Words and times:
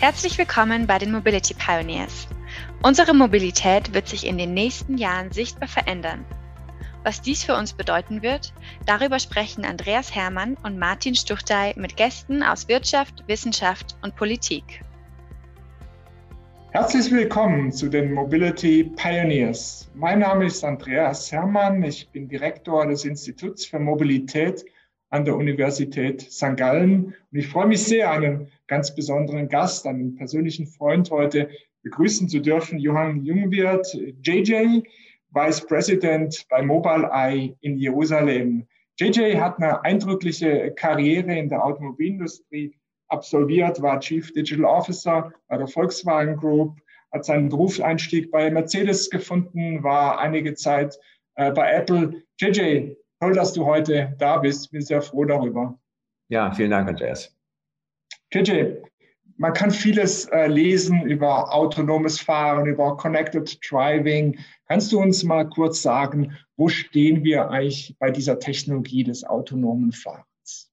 Herzlich 0.00 0.38
willkommen 0.38 0.86
bei 0.86 0.96
den 0.96 1.10
Mobility 1.10 1.54
Pioneers. 1.54 2.28
Unsere 2.84 3.14
Mobilität 3.14 3.92
wird 3.92 4.06
sich 4.06 4.24
in 4.24 4.38
den 4.38 4.54
nächsten 4.54 4.96
Jahren 4.96 5.32
sichtbar 5.32 5.66
verändern. 5.66 6.24
Was 7.02 7.20
dies 7.20 7.42
für 7.42 7.56
uns 7.56 7.72
bedeuten 7.72 8.22
wird, 8.22 8.54
darüber 8.86 9.18
sprechen 9.18 9.64
Andreas 9.64 10.14
Hermann 10.14 10.56
und 10.62 10.78
Martin 10.78 11.16
Stuchtey 11.16 11.74
mit 11.76 11.96
Gästen 11.96 12.44
aus 12.44 12.68
Wirtschaft, 12.68 13.24
Wissenschaft 13.26 13.96
und 14.02 14.14
Politik. 14.14 14.82
Herzlich 16.70 17.10
willkommen 17.10 17.72
zu 17.72 17.88
den 17.88 18.12
Mobility 18.12 18.84
Pioneers. 18.84 19.90
Mein 19.94 20.20
Name 20.20 20.46
ist 20.46 20.62
Andreas 20.62 21.32
Hermann. 21.32 21.82
Ich 21.82 22.08
bin 22.10 22.28
Direktor 22.28 22.86
des 22.86 23.04
Instituts 23.04 23.66
für 23.66 23.80
Mobilität 23.80 24.64
an 25.10 25.24
der 25.24 25.34
Universität 25.34 26.20
St. 26.20 26.56
Gallen. 26.56 27.06
Und 27.32 27.38
ich 27.38 27.48
freue 27.48 27.66
mich 27.66 27.82
sehr, 27.82 28.12
einen 28.12 28.48
ganz 28.68 28.94
besonderen 28.94 29.48
Gast, 29.48 29.86
einen 29.86 30.14
persönlichen 30.14 30.66
Freund 30.66 31.10
heute 31.10 31.48
begrüßen 31.82 32.28
zu 32.28 32.40
dürfen, 32.40 32.78
Johann 32.78 33.24
Jungwirth, 33.24 33.92
JJ, 34.22 34.82
Vice 35.30 35.66
President 35.66 36.46
bei 36.48 36.62
Mobileye 36.62 37.56
in 37.60 37.76
Jerusalem. 37.76 38.66
JJ 38.98 39.36
hat 39.36 39.58
eine 39.58 39.82
eindrückliche 39.84 40.72
Karriere 40.74 41.36
in 41.36 41.48
der 41.48 41.64
Automobilindustrie 41.64 42.74
absolviert, 43.08 43.80
war 43.82 44.00
Chief 44.00 44.32
Digital 44.32 44.64
Officer 44.64 45.32
bei 45.48 45.56
der 45.56 45.66
Volkswagen 45.66 46.36
Group, 46.36 46.78
hat 47.12 47.24
seinen 47.24 47.48
Berufseinstieg 47.48 48.30
bei 48.30 48.50
Mercedes 48.50 49.10
gefunden, 49.10 49.82
war 49.82 50.18
einige 50.18 50.54
Zeit 50.54 50.98
äh, 51.36 51.50
bei 51.52 51.72
Apple. 51.72 52.22
JJ, 52.40 52.96
Toll, 53.20 53.34
dass 53.34 53.52
du 53.52 53.64
heute 53.64 54.14
da 54.18 54.38
bist. 54.38 54.70
Bin 54.70 54.80
sehr 54.80 55.02
froh 55.02 55.24
darüber. 55.24 55.76
Ja, 56.28 56.52
vielen 56.52 56.70
Dank, 56.70 56.88
Andreas. 56.88 57.36
JJ, 58.32 58.82
man 59.38 59.52
kann 59.52 59.70
vieles 59.70 60.26
äh, 60.26 60.48
lesen 60.48 61.02
über 61.02 61.54
autonomes 61.54 62.20
Fahren, 62.20 62.66
über 62.66 62.96
Connected 62.96 63.58
Driving. 63.70 64.38
Kannst 64.66 64.92
du 64.92 65.00
uns 65.00 65.22
mal 65.22 65.48
kurz 65.48 65.80
sagen, 65.80 66.36
wo 66.56 66.68
stehen 66.68 67.22
wir 67.22 67.50
eigentlich 67.50 67.96
bei 67.98 68.10
dieser 68.10 68.38
Technologie 68.38 69.04
des 69.04 69.24
autonomen 69.24 69.92
Fahrens? 69.92 70.72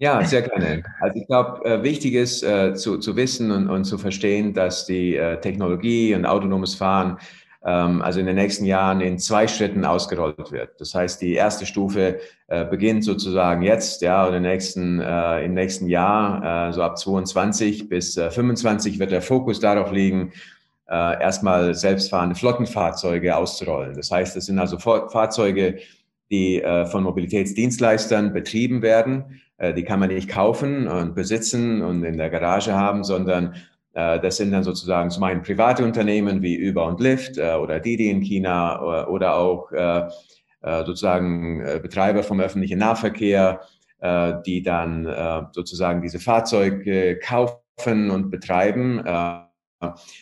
Ja, 0.00 0.24
sehr 0.24 0.42
gerne. 0.42 0.82
Also 1.00 1.20
ich 1.20 1.26
glaube, 1.26 1.64
äh, 1.64 1.82
wichtig 1.82 2.14
ist 2.14 2.42
äh, 2.42 2.74
zu, 2.74 2.98
zu 2.98 3.16
wissen 3.16 3.50
und, 3.50 3.68
und 3.68 3.84
zu 3.84 3.96
verstehen, 3.96 4.54
dass 4.54 4.86
die 4.86 5.16
äh, 5.16 5.40
Technologie 5.40 6.14
und 6.14 6.26
autonomes 6.26 6.74
Fahren 6.74 7.18
also 7.68 8.20
in 8.20 8.26
den 8.26 8.36
nächsten 8.36 8.64
Jahren 8.64 9.00
in 9.00 9.18
zwei 9.18 9.48
Schritten 9.48 9.84
ausgerollt 9.84 10.52
wird. 10.52 10.80
Das 10.80 10.94
heißt, 10.94 11.20
die 11.20 11.34
erste 11.34 11.66
Stufe 11.66 12.20
äh, 12.46 12.64
beginnt 12.64 13.04
sozusagen 13.04 13.62
jetzt, 13.62 14.02
ja, 14.02 14.26
und 14.26 14.34
im 14.34 14.42
nächsten, 14.42 15.00
äh, 15.00 15.44
im 15.44 15.54
nächsten 15.54 15.86
Jahr, 15.86 16.68
äh, 16.68 16.72
so 16.72 16.82
ab 16.82 16.98
22 16.98 17.88
bis 17.88 18.16
äh, 18.16 18.30
25 18.30 18.98
wird 18.98 19.10
der 19.10 19.22
Fokus 19.22 19.60
darauf 19.60 19.92
liegen, 19.92 20.32
äh, 20.88 21.22
erstmal 21.22 21.74
selbstfahrende 21.74 22.36
Flottenfahrzeuge 22.36 23.36
auszurollen. 23.36 23.94
Das 23.94 24.10
heißt, 24.10 24.36
es 24.36 24.46
sind 24.46 24.58
also 24.58 24.78
Fahrzeuge, 24.78 25.78
die 26.30 26.62
äh, 26.62 26.86
von 26.86 27.02
Mobilitätsdienstleistern 27.04 28.32
betrieben 28.32 28.82
werden. 28.82 29.40
Äh, 29.58 29.74
die 29.74 29.84
kann 29.84 30.00
man 30.00 30.08
nicht 30.08 30.28
kaufen 30.28 30.88
und 30.88 31.14
besitzen 31.14 31.82
und 31.82 32.04
in 32.04 32.16
der 32.16 32.30
Garage 32.30 32.72
haben, 32.72 33.04
sondern 33.04 33.54
äh, 33.54 33.58
das 33.98 34.36
sind 34.36 34.52
dann 34.52 34.62
sozusagen 34.62 35.10
zum 35.10 35.24
einen 35.24 35.42
private 35.42 35.84
Unternehmen 35.84 36.40
wie 36.40 36.70
Uber 36.70 36.86
und 36.86 37.00
Lyft 37.00 37.36
äh, 37.36 37.54
oder 37.54 37.80
Didi 37.80 38.10
in 38.10 38.20
China 38.20 38.76
äh, 38.76 39.06
oder 39.06 39.36
auch 39.36 39.70
sozusagen 40.60 41.62
Betreiber 41.82 42.24
vom 42.24 42.40
öffentlichen 42.40 42.80
Nahverkehr, 42.80 43.60
die 44.44 44.60
dann 44.60 45.48
sozusagen 45.52 46.02
diese 46.02 46.18
Fahrzeuge 46.18 47.16
kaufen 47.20 48.10
und 48.10 48.28
betreiben. 48.28 49.00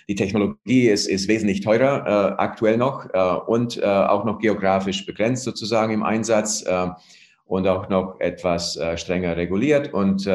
Die 0.07 0.15
Technologie 0.15 0.89
ist, 0.89 1.07
ist 1.07 1.27
wesentlich 1.29 1.63
teurer 1.63 2.39
aktuell 2.39 2.77
noch 2.77 3.07
und 3.47 3.83
auch 3.83 4.27
noch 4.27 4.39
geografisch 4.39 5.07
begrenzt 5.07 5.45
sozusagen 5.45 5.95
im 5.95 6.03
Einsatz 6.03 6.63
und 7.47 7.67
auch 7.67 7.89
noch 7.89 8.21
etwas 8.21 8.79
strenger 8.97 9.39
reguliert. 9.39 9.95
Und 9.95 10.29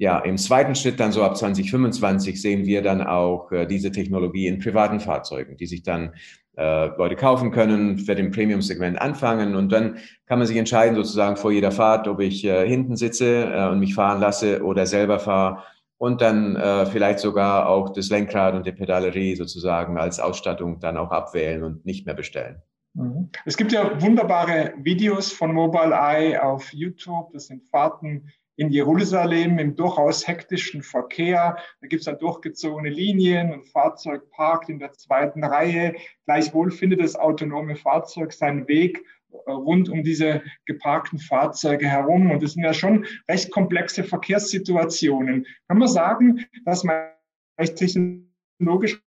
ja, 0.00 0.18
im 0.20 0.38
zweiten 0.38 0.74
Schritt 0.74 0.98
dann 0.98 1.12
so 1.12 1.22
ab 1.22 1.36
2025 1.36 2.40
sehen 2.40 2.64
wir 2.64 2.80
dann 2.80 3.02
auch 3.02 3.52
äh, 3.52 3.66
diese 3.66 3.92
Technologie 3.92 4.46
in 4.46 4.58
privaten 4.58 4.98
Fahrzeugen, 4.98 5.58
die 5.58 5.66
sich 5.66 5.82
dann 5.82 6.14
äh, 6.56 6.86
Leute 6.96 7.16
kaufen 7.16 7.50
können, 7.50 7.98
für 7.98 8.14
den 8.14 8.30
Premium-Segment 8.30 8.98
anfangen 8.98 9.54
und 9.54 9.70
dann 9.70 9.98
kann 10.24 10.38
man 10.38 10.48
sich 10.48 10.56
entscheiden 10.56 10.96
sozusagen 10.96 11.36
vor 11.36 11.52
jeder 11.52 11.70
Fahrt, 11.70 12.08
ob 12.08 12.20
ich 12.20 12.46
äh, 12.46 12.66
hinten 12.66 12.96
sitze 12.96 13.52
äh, 13.52 13.68
und 13.68 13.78
mich 13.78 13.94
fahren 13.94 14.20
lasse 14.20 14.64
oder 14.64 14.86
selber 14.86 15.18
fahre 15.18 15.64
und 15.98 16.22
dann 16.22 16.56
äh, 16.56 16.86
vielleicht 16.86 17.18
sogar 17.18 17.68
auch 17.68 17.90
das 17.90 18.08
Lenkrad 18.08 18.54
und 18.54 18.64
die 18.64 18.72
Pedalerie 18.72 19.36
sozusagen 19.36 19.98
als 19.98 20.18
Ausstattung 20.18 20.80
dann 20.80 20.96
auch 20.96 21.10
abwählen 21.10 21.62
und 21.62 21.84
nicht 21.84 22.06
mehr 22.06 22.14
bestellen. 22.14 22.62
Mhm. 22.94 23.28
Es 23.44 23.58
gibt 23.58 23.70
ja 23.70 24.00
wunderbare 24.00 24.72
Videos 24.78 25.30
von 25.30 25.52
Mobileye 25.52 26.42
auf 26.42 26.72
YouTube. 26.72 27.34
Das 27.34 27.48
sind 27.48 27.68
Fahrten 27.68 28.30
in 28.60 28.70
Jerusalem 28.70 29.58
im 29.58 29.74
durchaus 29.74 30.28
hektischen 30.28 30.82
Verkehr. 30.82 31.56
Da 31.80 31.86
gibt 31.86 32.00
es 32.00 32.04
dann 32.04 32.18
durchgezogene 32.18 32.90
Linien, 32.90 33.54
ein 33.54 33.64
Fahrzeug 33.64 34.30
parkt 34.32 34.68
in 34.68 34.78
der 34.78 34.92
zweiten 34.92 35.42
Reihe. 35.42 35.94
Gleichwohl 36.26 36.70
findet 36.70 37.00
das 37.00 37.16
autonome 37.16 37.74
Fahrzeug 37.74 38.34
seinen 38.34 38.68
Weg 38.68 39.02
äh, 39.30 39.50
rund 39.50 39.88
um 39.88 40.02
diese 40.02 40.42
geparkten 40.66 41.18
Fahrzeuge 41.18 41.88
herum. 41.88 42.30
Und 42.30 42.42
das 42.42 42.52
sind 42.52 42.62
ja 42.62 42.74
schon 42.74 43.06
recht 43.30 43.50
komplexe 43.50 44.04
Verkehrssituationen. 44.04 45.46
Kann 45.66 45.78
man 45.78 45.88
sagen, 45.88 46.44
dass 46.66 46.84
man 46.84 47.12
recht 47.58 47.76
technologisch 47.76 49.02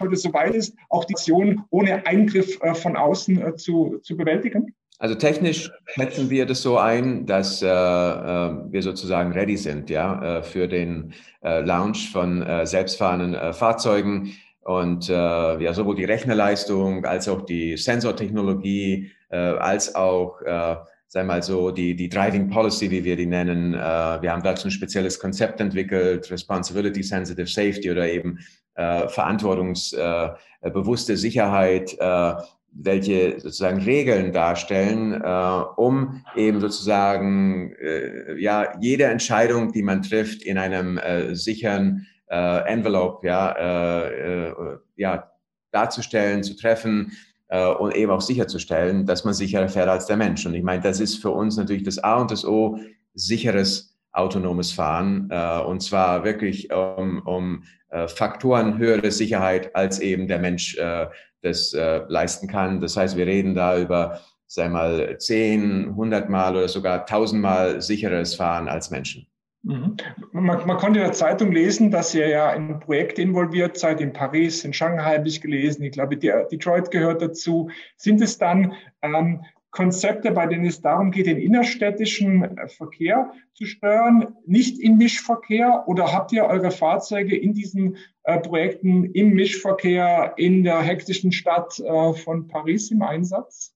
heute 0.00 0.16
so 0.16 0.32
weit 0.32 0.56
ist, 0.56 0.76
auch 0.88 1.04
die 1.04 1.14
Aktion 1.14 1.66
ohne 1.70 2.04
Eingriff 2.04 2.60
äh, 2.62 2.74
von 2.74 2.96
außen 2.96 3.40
äh, 3.42 3.54
zu, 3.54 4.00
zu 4.02 4.16
bewältigen? 4.16 4.74
Also 5.02 5.16
technisch 5.16 5.70
schätzen 5.86 6.30
wir 6.30 6.46
das 6.46 6.62
so 6.62 6.78
ein, 6.78 7.26
dass 7.26 7.60
äh, 7.60 7.66
äh, 7.66 7.70
wir 7.70 8.82
sozusagen 8.82 9.32
ready 9.32 9.56
sind, 9.56 9.90
ja, 9.90 10.38
äh, 10.38 10.44
für 10.44 10.68
den 10.68 11.12
äh, 11.42 11.60
Launch 11.60 12.12
von 12.12 12.40
äh, 12.40 12.64
selbstfahrenden 12.64 13.34
äh, 13.34 13.52
Fahrzeugen 13.52 14.32
und 14.60 15.08
äh, 15.08 15.12
ja 15.12 15.74
sowohl 15.74 15.96
die 15.96 16.04
Rechnerleistung 16.04 17.04
als 17.04 17.28
auch 17.28 17.42
die 17.42 17.76
Sensortechnologie 17.76 19.10
äh, 19.30 19.36
als 19.36 19.96
auch 19.96 20.40
äh, 20.42 20.76
sei 21.08 21.24
mal 21.24 21.42
so 21.42 21.72
die 21.72 21.96
die 21.96 22.08
Driving 22.08 22.48
Policy, 22.48 22.88
wie 22.92 23.02
wir 23.02 23.16
die 23.16 23.26
nennen. 23.26 23.74
Äh, 23.74 24.22
wir 24.22 24.30
haben 24.30 24.44
dazu 24.44 24.68
ein 24.68 24.70
spezielles 24.70 25.18
Konzept 25.18 25.60
entwickelt, 25.60 26.30
Responsibility 26.30 27.02
Sensitive 27.02 27.48
Safety 27.48 27.90
oder 27.90 28.08
eben 28.08 28.38
äh, 28.76 29.08
verantwortungsbewusste 29.08 31.14
äh, 31.14 31.16
Sicherheit. 31.16 31.92
Äh, 31.98 32.34
welche 32.74 33.38
sozusagen 33.40 33.82
Regeln 33.82 34.32
darstellen, 34.32 35.20
äh, 35.20 35.62
um 35.76 36.24
eben 36.36 36.60
sozusagen 36.60 37.74
äh, 37.74 38.40
ja 38.40 38.78
jede 38.80 39.04
Entscheidung, 39.04 39.72
die 39.72 39.82
man 39.82 40.02
trifft, 40.02 40.42
in 40.42 40.58
einem 40.58 40.98
äh, 40.98 41.34
sicheren 41.34 42.06
äh, 42.30 42.66
Envelope 42.66 43.26
ja 43.26 43.52
äh, 43.52 44.48
äh, 44.48 44.78
ja 44.96 45.30
darzustellen, 45.70 46.42
zu 46.42 46.56
treffen 46.56 47.12
äh, 47.48 47.66
und 47.66 47.94
eben 47.94 48.10
auch 48.10 48.20
sicherzustellen, 48.20 49.06
dass 49.06 49.24
man 49.24 49.34
sicherer 49.34 49.68
fährt 49.68 49.88
als 49.88 50.06
der 50.06 50.16
Mensch. 50.16 50.44
Und 50.46 50.54
ich 50.54 50.62
meine, 50.62 50.82
das 50.82 51.00
ist 51.00 51.16
für 51.16 51.30
uns 51.30 51.56
natürlich 51.56 51.82
das 51.82 51.98
A 51.98 52.20
und 52.20 52.30
das 52.30 52.44
O 52.44 52.78
sicheres 53.14 53.98
autonomes 54.12 54.72
Fahren 54.72 55.28
äh, 55.30 55.60
und 55.60 55.82
zwar 55.82 56.24
wirklich 56.24 56.72
um, 56.72 57.22
um 57.24 57.64
äh, 57.88 58.08
Faktoren 58.08 58.78
höhere 58.78 59.10
Sicherheit 59.10 59.74
als 59.74 60.00
eben 60.00 60.28
der 60.28 60.38
Mensch 60.38 60.76
äh, 60.76 61.06
das 61.42 61.74
äh, 61.74 62.02
leisten 62.08 62.48
kann. 62.48 62.80
Das 62.80 62.96
heißt, 62.96 63.16
wir 63.16 63.26
reden 63.26 63.54
da 63.54 63.78
über, 63.78 64.20
sei 64.46 64.68
mal, 64.68 65.18
zehn, 65.18 65.94
hundertmal 65.94 66.56
oder 66.56 66.68
sogar 66.68 67.04
tausendmal 67.06 67.80
sicheres 67.82 68.34
Fahren 68.34 68.68
als 68.68 68.90
Menschen. 68.90 69.26
Mhm. 69.64 69.96
Man, 70.32 70.66
man, 70.66 70.76
konnte 70.76 70.98
in 70.98 71.04
der 71.04 71.12
Zeitung 71.12 71.52
lesen, 71.52 71.90
dass 71.90 72.14
ihr 72.14 72.28
ja 72.28 72.52
in 72.52 72.80
Projekte 72.80 73.22
involviert 73.22 73.78
seid, 73.78 74.00
in 74.00 74.12
Paris, 74.12 74.64
in 74.64 74.72
Shanghai 74.72 75.18
habe 75.18 75.28
ich 75.28 75.40
gelesen, 75.40 75.84
ich 75.84 75.92
glaube, 75.92 76.16
Detroit 76.16 76.90
gehört 76.90 77.22
dazu. 77.22 77.70
Sind 77.96 78.20
es 78.20 78.38
dann 78.38 78.72
ähm, 79.02 79.44
Konzepte, 79.72 80.30
bei 80.30 80.46
denen 80.46 80.66
es 80.66 80.82
darum 80.82 81.10
geht, 81.10 81.26
den 81.26 81.38
innerstädtischen 81.38 82.58
äh, 82.58 82.68
Verkehr 82.68 83.32
zu 83.54 83.64
steuern, 83.64 84.36
nicht 84.46 84.78
im 84.78 84.98
Mischverkehr? 84.98 85.84
Oder 85.86 86.12
habt 86.12 86.30
ihr 86.32 86.44
eure 86.44 86.70
Fahrzeuge 86.70 87.36
in 87.36 87.54
diesen 87.54 87.96
äh, 88.24 88.38
Projekten 88.38 89.06
im 89.06 89.30
Mischverkehr 89.30 90.34
in 90.36 90.62
der 90.62 90.82
hektischen 90.82 91.32
Stadt 91.32 91.80
äh, 91.80 92.12
von 92.12 92.48
Paris 92.48 92.90
im 92.90 93.02
Einsatz? 93.02 93.74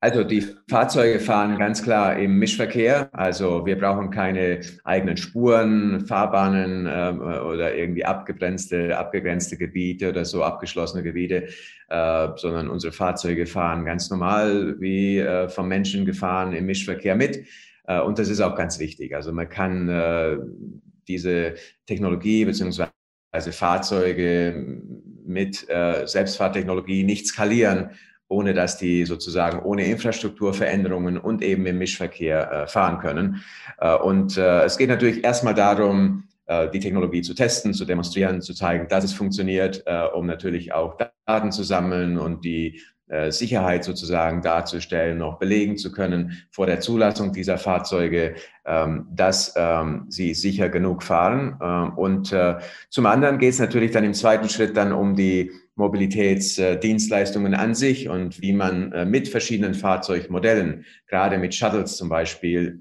Also 0.00 0.22
die 0.22 0.44
Fahrzeuge 0.70 1.18
fahren 1.18 1.58
ganz 1.58 1.82
klar 1.82 2.16
im 2.18 2.38
Mischverkehr. 2.38 3.10
Also 3.12 3.66
wir 3.66 3.76
brauchen 3.76 4.10
keine 4.10 4.60
eigenen 4.84 5.16
Spuren, 5.16 6.06
Fahrbahnen 6.06 6.86
ähm, 6.88 7.20
oder 7.20 7.74
irgendwie 7.74 8.04
abgegrenzte, 8.04 8.96
abgegrenzte 8.96 9.56
Gebiete 9.56 10.10
oder 10.10 10.24
so 10.24 10.44
abgeschlossene 10.44 11.02
Gebiete, 11.02 11.48
äh, 11.88 12.28
sondern 12.36 12.68
unsere 12.68 12.92
Fahrzeuge 12.92 13.46
fahren 13.46 13.84
ganz 13.84 14.08
normal 14.08 14.76
wie 14.78 15.18
äh, 15.18 15.48
vom 15.48 15.66
Menschen 15.66 16.04
gefahren 16.04 16.52
im 16.52 16.66
Mischverkehr 16.66 17.16
mit. 17.16 17.44
Äh, 17.88 18.00
und 18.00 18.20
das 18.20 18.28
ist 18.28 18.40
auch 18.40 18.54
ganz 18.54 18.78
wichtig. 18.78 19.16
Also 19.16 19.32
man 19.32 19.48
kann 19.48 19.88
äh, 19.88 20.36
diese 21.08 21.54
Technologie 21.86 22.44
beziehungsweise 22.44 22.92
Fahrzeuge 23.50 24.80
mit 25.26 25.68
äh, 25.68 26.06
Selbstfahrtechnologie 26.06 27.02
nicht 27.02 27.26
skalieren, 27.26 27.90
ohne 28.28 28.54
dass 28.54 28.76
die 28.76 29.04
sozusagen 29.04 29.60
ohne 29.60 29.86
Infrastrukturveränderungen 29.86 31.18
und 31.18 31.42
eben 31.42 31.66
im 31.66 31.78
Mischverkehr 31.78 32.52
äh, 32.52 32.66
fahren 32.66 32.98
können. 33.00 33.42
Äh, 33.78 33.96
und 33.96 34.36
äh, 34.36 34.64
es 34.64 34.78
geht 34.78 34.90
natürlich 34.90 35.24
erstmal 35.24 35.54
darum, 35.54 36.28
äh, 36.48 36.70
die 36.70 36.80
Technologie 36.80 37.20
zu 37.20 37.34
testen, 37.34 37.74
zu 37.74 37.84
demonstrieren, 37.84 38.40
zu 38.40 38.54
zeigen, 38.54 38.88
dass 38.88 39.04
es 39.04 39.12
funktioniert, 39.12 39.82
äh, 39.84 40.04
um 40.14 40.24
natürlich 40.24 40.72
auch 40.72 40.96
Daten 41.26 41.52
zu 41.52 41.62
sammeln 41.62 42.16
und 42.16 42.42
die 42.42 42.80
äh, 43.08 43.30
Sicherheit 43.30 43.84
sozusagen 43.84 44.40
darzustellen, 44.40 45.18
noch 45.18 45.38
belegen 45.38 45.76
zu 45.76 45.92
können 45.92 46.42
vor 46.50 46.64
der 46.64 46.80
Zulassung 46.80 47.34
dieser 47.34 47.58
Fahrzeuge, 47.58 48.34
ähm, 48.64 49.08
dass 49.10 49.52
ähm, 49.58 50.06
sie 50.08 50.32
sicher 50.32 50.70
genug 50.70 51.02
fahren. 51.02 51.58
Ähm, 51.62 51.98
und 51.98 52.34
zum 52.88 53.06
anderen 53.06 53.36
geht 53.36 53.50
es 53.50 53.58
natürlich 53.58 53.90
dann 53.90 54.04
im 54.04 54.14
zweiten 54.14 54.48
Schritt 54.48 54.74
dann 54.74 54.92
um 54.92 55.16
die 55.16 55.52
Mobilitätsdienstleistungen 55.78 57.54
an 57.54 57.74
sich 57.74 58.08
und 58.08 58.42
wie 58.42 58.52
man 58.52 59.08
mit 59.08 59.28
verschiedenen 59.28 59.74
Fahrzeugmodellen, 59.74 60.84
gerade 61.06 61.38
mit 61.38 61.54
Shuttles 61.54 61.96
zum 61.96 62.08
Beispiel, 62.08 62.78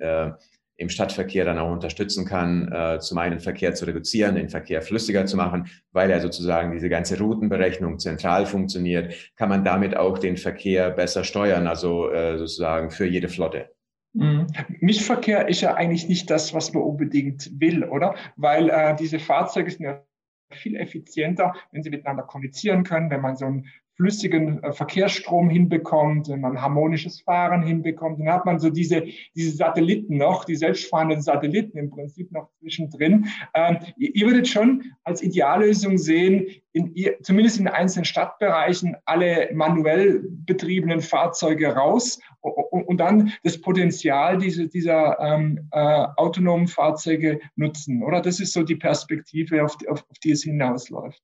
im 0.77 0.89
Stadtverkehr 0.89 1.43
dann 1.43 1.57
auch 1.57 1.71
unterstützen 1.71 2.25
kann, 2.25 2.71
äh, 2.71 2.99
zum 2.99 3.17
einen 3.17 3.39
Verkehr 3.39 3.73
zu 3.73 3.85
reduzieren, 3.85 4.35
den 4.35 4.49
Verkehr 4.49 4.81
flüssiger 4.81 5.25
zu 5.25 5.35
machen, 5.35 5.67
weil 5.91 6.09
ja 6.09 6.19
sozusagen 6.19 6.71
diese 6.71 6.87
ganze 6.87 7.19
Routenberechnung 7.19 7.99
zentral 7.99 8.45
funktioniert, 8.45 9.13
kann 9.35 9.49
man 9.49 9.65
damit 9.65 9.97
auch 9.97 10.19
den 10.19 10.37
Verkehr 10.37 10.91
besser 10.91 11.23
steuern, 11.23 11.67
also 11.67 12.11
äh, 12.11 12.37
sozusagen 12.37 12.91
für 12.91 13.07
jede 13.07 13.27
Flotte. 13.27 13.71
Mhm. 14.13 14.47
Mischverkehr 14.79 15.47
ist 15.47 15.61
ja 15.61 15.73
eigentlich 15.73 16.07
nicht 16.07 16.29
das, 16.29 16.53
was 16.53 16.73
man 16.73 16.83
unbedingt 16.83 17.49
will, 17.59 17.83
oder? 17.83 18.15
Weil 18.35 18.69
äh, 18.69 18.95
diese 18.95 19.19
Fahrzeuge 19.19 19.71
sind 19.71 19.83
ja 19.83 20.03
viel 20.51 20.75
effizienter, 20.75 21.53
wenn 21.71 21.83
sie 21.83 21.89
miteinander 21.89 22.23
kommunizieren 22.23 22.83
können, 22.83 23.09
wenn 23.09 23.21
man 23.21 23.35
so 23.35 23.45
ein 23.45 23.65
flüssigen 23.97 24.63
äh, 24.63 24.71
Verkehrsstrom 24.71 25.49
hinbekommt, 25.49 26.29
wenn 26.29 26.41
man 26.41 26.61
harmonisches 26.61 27.21
Fahren 27.21 27.63
hinbekommt, 27.63 28.19
dann 28.19 28.31
hat 28.31 28.45
man 28.45 28.59
so 28.59 28.69
diese, 28.69 29.03
diese 29.35 29.55
Satelliten 29.55 30.17
noch, 30.17 30.45
die 30.45 30.55
selbstfahrenden 30.55 31.21
Satelliten 31.21 31.77
im 31.77 31.89
Prinzip 31.89 32.31
noch 32.31 32.49
zwischendrin. 32.59 33.27
Ähm, 33.53 33.79
ihr, 33.97 34.15
ihr 34.15 34.27
würdet 34.27 34.47
schon 34.47 34.83
als 35.03 35.21
Ideallösung 35.21 35.97
sehen, 35.97 36.47
in, 36.73 36.93
zumindest 37.23 37.59
in 37.59 37.67
einzelnen 37.67 38.05
Stadtbereichen 38.05 38.95
alle 39.05 39.49
manuell 39.53 40.23
betriebenen 40.45 41.01
Fahrzeuge 41.01 41.69
raus 41.69 42.19
und, 42.41 42.83
und 42.87 42.97
dann 42.97 43.33
das 43.43 43.59
Potenzial 43.59 44.37
diese, 44.37 44.67
dieser 44.67 45.19
ähm, 45.19 45.67
äh, 45.71 46.05
autonomen 46.17 46.67
Fahrzeuge 46.67 47.39
nutzen, 47.55 48.03
oder? 48.03 48.21
Das 48.21 48.39
ist 48.39 48.53
so 48.53 48.61
die 48.61 48.75
Perspektive, 48.75 49.63
auf 49.63 49.75
die, 49.77 49.87
auf, 49.89 50.05
auf 50.07 50.19
die 50.19 50.31
es 50.31 50.43
hinausläuft. 50.43 51.21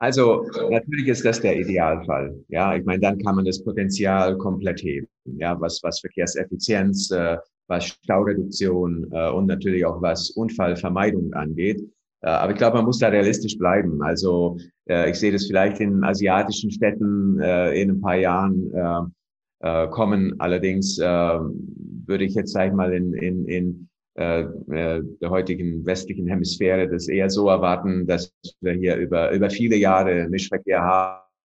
Also 0.00 0.46
natürlich 0.70 1.08
ist 1.08 1.26
das 1.26 1.42
der 1.42 1.60
Idealfall. 1.60 2.34
Ja, 2.48 2.74
ich 2.74 2.84
meine, 2.84 3.00
dann 3.00 3.18
kann 3.18 3.36
man 3.36 3.44
das 3.44 3.62
Potenzial 3.62 4.36
komplett 4.38 4.82
heben. 4.82 5.06
Ja, 5.24 5.60
was, 5.60 5.82
was 5.82 6.00
Verkehrseffizienz, 6.00 7.10
äh, 7.10 7.36
was 7.68 7.86
Staureduktion 7.86 9.06
äh, 9.12 9.30
und 9.30 9.46
natürlich 9.46 9.84
auch 9.84 10.00
was 10.00 10.30
Unfallvermeidung 10.30 11.34
angeht. 11.34 11.82
Äh, 12.22 12.30
aber 12.30 12.52
ich 12.52 12.58
glaube, 12.58 12.78
man 12.78 12.86
muss 12.86 12.98
da 12.98 13.08
realistisch 13.08 13.58
bleiben. 13.58 14.02
Also 14.02 14.56
äh, 14.88 15.10
ich 15.10 15.16
sehe 15.16 15.32
das 15.32 15.46
vielleicht 15.46 15.80
in 15.80 16.02
asiatischen 16.02 16.70
Städten 16.70 17.38
äh, 17.38 17.78
in 17.80 17.90
ein 17.90 18.00
paar 18.00 18.16
Jahren 18.16 18.72
äh, 19.60 19.88
kommen. 19.88 20.34
Allerdings 20.40 20.98
würde 20.98 22.24
ich 22.24 22.34
jetzt, 22.34 22.52
sage 22.52 22.70
ich 22.70 22.74
mal, 22.74 22.94
in, 22.94 23.12
in, 23.12 23.44
in 23.44 23.88
äh, 24.20 24.42
äh, 24.42 25.02
der 25.20 25.30
heutigen 25.30 25.84
westlichen 25.86 26.26
Hemisphäre 26.26 26.88
das 26.88 27.08
eher 27.08 27.30
so 27.30 27.48
erwarten, 27.48 28.06
dass 28.06 28.32
wir 28.60 28.74
hier 28.74 28.96
über, 28.96 29.30
über 29.30 29.48
viele 29.48 29.76
Jahre 29.76 30.28
Mischverkehr 30.28 30.82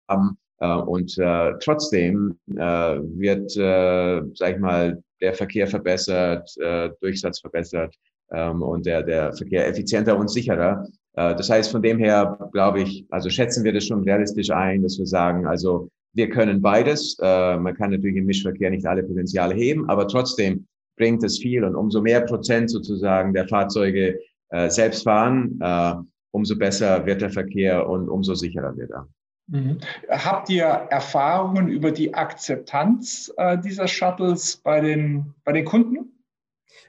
haben. 0.08 0.36
Äh, 0.58 0.74
und 0.74 1.16
äh, 1.18 1.52
trotzdem 1.60 2.38
äh, 2.50 2.56
wird, 2.58 3.56
äh, 3.56 4.20
sag 4.34 4.54
ich 4.54 4.58
mal, 4.58 5.00
der 5.20 5.34
Verkehr 5.34 5.68
verbessert, 5.68 6.50
äh, 6.58 6.90
Durchsatz 7.00 7.40
verbessert 7.40 7.94
ähm, 8.32 8.62
und 8.62 8.84
der, 8.84 9.04
der 9.04 9.32
Verkehr 9.32 9.68
effizienter 9.68 10.18
und 10.18 10.28
sicherer. 10.28 10.86
Das 11.18 11.48
heißt, 11.48 11.72
von 11.72 11.80
dem 11.80 11.98
her, 11.98 12.38
glaube 12.52 12.82
ich, 12.82 13.06
also 13.08 13.30
schätzen 13.30 13.64
wir 13.64 13.72
das 13.72 13.86
schon 13.86 14.02
realistisch 14.02 14.50
ein, 14.50 14.82
dass 14.82 14.98
wir 14.98 15.06
sagen, 15.06 15.46
also 15.46 15.88
wir 16.12 16.28
können 16.28 16.60
beides. 16.60 17.16
Äh, 17.22 17.56
man 17.56 17.74
kann 17.74 17.90
natürlich 17.90 18.16
im 18.16 18.26
Mischverkehr 18.26 18.70
nicht 18.70 18.84
alle 18.84 19.02
Potenziale 19.02 19.54
heben, 19.54 19.88
aber 19.88 20.08
trotzdem 20.08 20.66
bringt 20.96 21.22
es 21.24 21.38
viel. 21.38 21.64
Und 21.64 21.74
umso 21.74 22.00
mehr 22.00 22.22
Prozent 22.22 22.70
sozusagen 22.70 23.32
der 23.32 23.48
Fahrzeuge 23.48 24.18
äh, 24.50 24.70
selbst 24.70 25.04
fahren, 25.04 25.58
äh, 25.60 25.94
umso 26.30 26.56
besser 26.56 27.04
wird 27.06 27.22
der 27.22 27.30
Verkehr 27.30 27.88
und 27.88 28.08
umso 28.08 28.34
sicherer 28.34 28.76
wird 28.76 28.90
er. 28.90 29.08
Mhm. 29.48 29.78
Habt 30.10 30.50
ihr 30.50 30.64
Erfahrungen 30.64 31.68
über 31.68 31.92
die 31.92 32.14
Akzeptanz 32.14 33.32
äh, 33.36 33.58
dieser 33.58 33.86
Shuttles 33.86 34.56
bei 34.56 34.80
den, 34.80 35.34
bei 35.44 35.52
den 35.52 35.64
Kunden? 35.64 36.12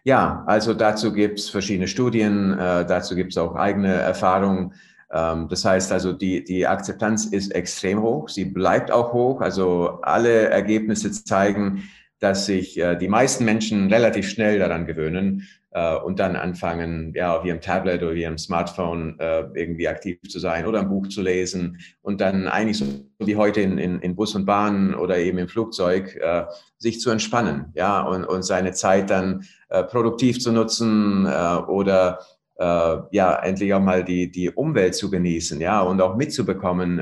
Ja, 0.04 0.44
also 0.48 0.74
dazu 0.74 1.14
gibt 1.14 1.40
es 1.40 1.50
verschiedene 1.50 1.88
Studien, 1.88 2.54
äh, 2.54 2.86
dazu 2.86 3.16
gibt 3.16 3.34
es 3.34 3.38
auch 3.38 3.56
eigene 3.56 3.94
Erfahrungen. 3.94 4.74
Ähm, 5.12 5.48
das 5.50 5.66
heißt 5.66 5.92
also, 5.92 6.14
die, 6.14 6.44
die 6.44 6.66
Akzeptanz 6.66 7.26
ist 7.26 7.54
extrem 7.54 8.02
hoch, 8.02 8.30
sie 8.30 8.46
bleibt 8.46 8.92
auch 8.92 9.14
hoch. 9.14 9.42
Also 9.42 10.00
alle 10.02 10.50
Ergebnisse 10.50 11.12
zeigen, 11.12 11.84
dass 12.20 12.46
sich 12.46 12.78
äh, 12.80 12.96
die 12.96 13.08
meisten 13.08 13.46
Menschen 13.46 13.92
relativ 13.92 14.30
schnell 14.30 14.60
daran 14.60 14.86
gewöhnen 14.86 15.48
äh, 15.72 15.96
und 15.96 16.20
dann 16.20 16.36
anfangen, 16.36 17.14
ja, 17.16 17.38
auf 17.38 17.46
ihrem 17.46 17.62
Tablet 17.62 18.02
oder 18.02 18.14
ihrem 18.14 18.38
Smartphone 18.38 19.20
äh, 19.20 19.44
irgendwie 19.54 19.88
aktiv 19.88 20.20
zu 20.28 20.40
sein 20.40 20.66
oder 20.66 20.80
ein 20.80 20.90
Buch 20.90 21.08
zu 21.08 21.22
lesen 21.22 21.80
und 22.02 22.22
dann 22.22 22.48
eigentlich 22.48 22.80
so 22.80 22.86
wie 23.20 23.36
heute 23.36 23.62
in, 23.62 23.78
in, 23.78 24.00
in 24.00 24.16
Bus 24.16 24.34
und 24.36 24.46
Bahn 24.46 24.96
oder 24.96 25.18
eben 25.18 25.38
im 25.38 25.48
Flugzeug 25.48 26.16
äh, 26.16 26.46
sich 26.78 27.00
zu 27.00 27.12
entspannen, 27.12 27.72
ja, 27.76 28.02
und, 28.02 28.26
und 28.26 28.44
seine 28.44 28.72
Zeit 28.72 29.10
dann 29.10 29.46
äh, 29.70 29.84
produktiv 29.84 30.40
zu 30.40 30.52
nutzen 30.52 31.26
äh, 31.26 31.56
oder 31.68 32.20
äh, 32.56 32.98
ja, 33.12 33.36
endlich 33.44 33.74
auch 33.74 33.82
mal 33.82 34.04
die, 34.04 34.32
die 34.32 34.50
Umwelt 34.50 34.96
zu 34.96 35.12
genießen, 35.12 35.62
ja, 35.62 35.82
und 35.82 36.02
auch 36.02 36.16
mitzubekommen, 36.16 37.00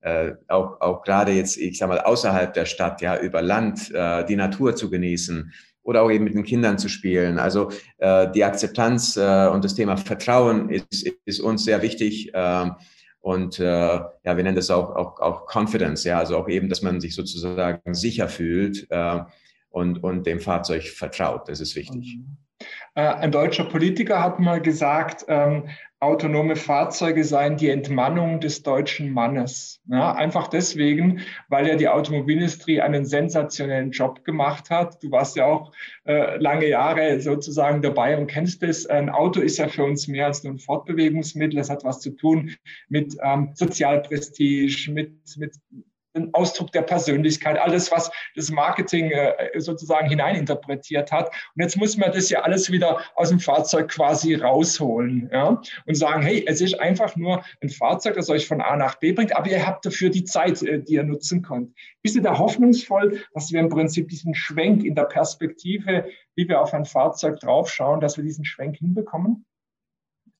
äh, 0.00 0.32
auch, 0.48 0.80
auch 0.80 1.02
gerade 1.02 1.32
jetzt, 1.32 1.56
ich 1.56 1.78
sag 1.78 1.88
mal, 1.88 2.00
außerhalb 2.00 2.52
der 2.54 2.66
Stadt, 2.66 3.00
ja, 3.00 3.18
über 3.18 3.42
Land, 3.42 3.90
äh, 3.92 4.24
die 4.24 4.36
Natur 4.36 4.76
zu 4.76 4.90
genießen 4.90 5.52
oder 5.82 6.02
auch 6.02 6.10
eben 6.10 6.24
mit 6.24 6.34
den 6.34 6.44
Kindern 6.44 6.78
zu 6.78 6.88
spielen. 6.88 7.38
Also 7.38 7.70
äh, 7.96 8.30
die 8.30 8.44
Akzeptanz 8.44 9.16
äh, 9.16 9.48
und 9.48 9.64
das 9.64 9.74
Thema 9.74 9.96
Vertrauen 9.96 10.68
ist, 10.68 11.10
ist 11.24 11.40
uns 11.40 11.64
sehr 11.64 11.82
wichtig. 11.82 12.32
Äh, 12.34 12.70
und 13.20 13.58
äh, 13.58 13.64
ja, 13.64 14.10
wir 14.24 14.42
nennen 14.42 14.56
das 14.56 14.70
auch, 14.70 14.94
auch, 14.94 15.20
auch 15.20 15.46
Confidence, 15.46 16.04
ja, 16.04 16.18
also 16.18 16.36
auch 16.36 16.48
eben, 16.48 16.68
dass 16.68 16.82
man 16.82 17.00
sich 17.00 17.14
sozusagen 17.14 17.94
sicher 17.94 18.28
fühlt 18.28 18.86
äh, 18.90 19.20
und, 19.70 20.02
und 20.04 20.26
dem 20.26 20.40
Fahrzeug 20.40 20.84
vertraut. 20.84 21.48
Das 21.48 21.60
ist 21.60 21.74
wichtig. 21.74 22.18
Mhm. 22.18 22.36
Äh, 22.94 23.02
ein 23.02 23.32
deutscher 23.32 23.64
Politiker 23.64 24.22
hat 24.22 24.38
mal 24.40 24.60
gesagt, 24.60 25.24
ähm, 25.28 25.68
autonome 26.00 26.54
Fahrzeuge 26.54 27.24
seien 27.24 27.56
die 27.56 27.70
Entmannung 27.70 28.38
des 28.38 28.62
deutschen 28.62 29.10
Mannes. 29.12 29.80
Ja, 29.88 30.14
einfach 30.14 30.46
deswegen, 30.46 31.22
weil 31.48 31.66
ja 31.66 31.74
die 31.74 31.88
Automobilindustrie 31.88 32.80
einen 32.80 33.04
sensationellen 33.04 33.90
Job 33.90 34.24
gemacht 34.24 34.70
hat. 34.70 35.02
Du 35.02 35.10
warst 35.10 35.36
ja 35.36 35.46
auch 35.46 35.72
äh, 36.04 36.36
lange 36.36 36.68
Jahre 36.68 37.20
sozusagen 37.20 37.82
dabei 37.82 38.16
und 38.16 38.28
kennst 38.28 38.62
es. 38.62 38.86
Ein 38.86 39.10
Auto 39.10 39.40
ist 39.40 39.58
ja 39.58 39.66
für 39.66 39.84
uns 39.84 40.06
mehr 40.06 40.26
als 40.26 40.44
nur 40.44 40.52
ein 40.54 40.58
Fortbewegungsmittel. 40.58 41.58
Es 41.58 41.70
hat 41.70 41.84
was 41.84 42.00
zu 42.00 42.10
tun 42.10 42.54
mit 42.88 43.16
ähm, 43.22 43.50
Sozialprestige, 43.54 44.92
mit, 44.92 45.12
mit 45.36 45.54
ein 46.14 46.32
Ausdruck 46.32 46.72
der 46.72 46.82
Persönlichkeit, 46.82 47.58
alles, 47.58 47.90
was 47.90 48.10
das 48.34 48.50
Marketing 48.50 49.10
äh, 49.10 49.60
sozusagen 49.60 50.08
hineininterpretiert 50.08 51.12
hat. 51.12 51.28
Und 51.54 51.62
jetzt 51.62 51.76
muss 51.76 51.96
man 51.96 52.12
das 52.12 52.30
ja 52.30 52.40
alles 52.40 52.70
wieder 52.70 53.00
aus 53.14 53.28
dem 53.28 53.40
Fahrzeug 53.40 53.88
quasi 53.88 54.34
rausholen 54.34 55.30
ja? 55.32 55.60
und 55.86 55.94
sagen, 55.94 56.22
hey, 56.22 56.44
es 56.46 56.60
ist 56.60 56.78
einfach 56.80 57.16
nur 57.16 57.44
ein 57.60 57.68
Fahrzeug, 57.68 58.14
das 58.14 58.30
euch 58.30 58.46
von 58.46 58.60
A 58.60 58.76
nach 58.76 58.96
B 58.96 59.12
bringt, 59.12 59.36
aber 59.36 59.50
ihr 59.50 59.66
habt 59.66 59.84
dafür 59.84 60.10
die 60.10 60.24
Zeit, 60.24 60.62
äh, 60.62 60.82
die 60.82 60.94
ihr 60.94 61.04
nutzen 61.04 61.42
könnt. 61.42 61.74
Bist 62.02 62.16
du 62.16 62.20
da 62.20 62.38
hoffnungsvoll, 62.38 63.22
dass 63.34 63.52
wir 63.52 63.60
im 63.60 63.68
Prinzip 63.68 64.08
diesen 64.08 64.34
Schwenk 64.34 64.84
in 64.84 64.94
der 64.94 65.04
Perspektive, 65.04 66.06
wie 66.34 66.48
wir 66.48 66.60
auf 66.60 66.74
ein 66.74 66.84
Fahrzeug 66.84 67.40
draufschauen, 67.40 68.00
dass 68.00 68.16
wir 68.16 68.24
diesen 68.24 68.44
Schwenk 68.44 68.76
hinbekommen? 68.76 69.44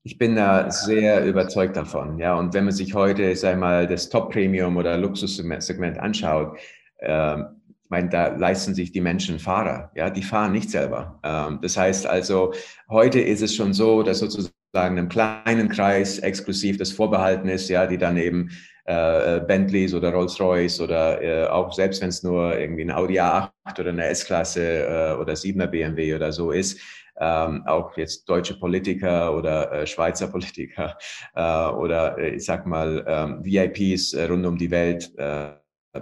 Ich 0.09 0.17
bin 0.17 0.37
da 0.37 0.71
sehr 0.71 1.27
überzeugt 1.27 1.77
davon. 1.77 2.19
Ja, 2.19 2.35
und 2.35 2.55
wenn 2.55 2.65
man 2.65 2.73
sich 2.73 2.95
heute, 2.95 3.37
sag 3.37 3.59
mal, 3.59 3.87
das 3.87 4.09
Top 4.09 4.33
Premium 4.33 4.79
oder 4.79 4.97
Luxussegment 4.97 5.99
anschaut, 5.99 6.57
äh, 6.97 7.39
ich 7.39 7.91
meine, 7.91 8.09
da 8.09 8.29
leisten 8.29 8.75
sich 8.75 8.91
die 8.91 9.03
Menschen 9.03 9.39
Fahrer. 9.39 9.91
Ja, 9.95 10.09
die 10.09 10.23
fahren 10.23 10.53
nicht 10.53 10.71
selber. 10.71 11.21
Ähm, 11.23 11.59
das 11.61 11.77
heißt 11.77 12.07
also, 12.07 12.55
heute 12.89 13.21
ist 13.21 13.43
es 13.43 13.55
schon 13.55 13.75
so, 13.75 14.03
dass 14.03 14.21
sozusagen 14.21 14.53
einem 14.73 15.11
kleinen 15.11 15.69
Kreis 15.69 16.21
exklusiv 16.21 16.79
das 16.79 16.91
vorbehalten 16.91 17.51
ist, 17.51 17.69
ja, 17.69 17.87
die 17.87 17.99
dann 17.99 18.17
eben 18.17 18.49
äh, 18.87 19.41
Bentleys 19.41 19.93
oder 19.93 20.11
Rolls-Royce 20.11 20.81
oder 20.81 21.23
äh, 21.23 21.47
auch 21.49 21.71
selbst 21.75 22.01
wenn 22.01 22.09
es 22.09 22.23
nur 22.23 22.59
irgendwie 22.59 22.85
ein 22.85 22.91
Audi 22.91 23.21
A8 23.21 23.51
oder 23.79 23.91
eine 23.91 24.07
S-Klasse 24.07 24.87
äh, 24.87 25.21
oder 25.21 25.35
7er 25.35 25.67
BMW 25.67 26.15
oder 26.15 26.33
so 26.33 26.51
ist, 26.51 26.81
ähm, 27.21 27.65
auch 27.67 27.97
jetzt 27.97 28.29
deutsche 28.29 28.59
Politiker 28.59 29.35
oder 29.37 29.73
äh, 29.73 29.87
Schweizer 29.87 30.29
Politiker 30.33 30.97
äh, 31.35 31.69
oder 31.71 32.19
äh, 32.19 32.37
ich 32.37 32.45
sag 32.45 32.67
mal 32.67 33.05
ähm, 33.07 33.45
VIPs 33.45 34.15
äh, 34.15 34.25
rund 34.25 34.47
um 34.47 34.57
die 34.57 34.71
Welt 34.71 35.13
äh, 35.19 35.51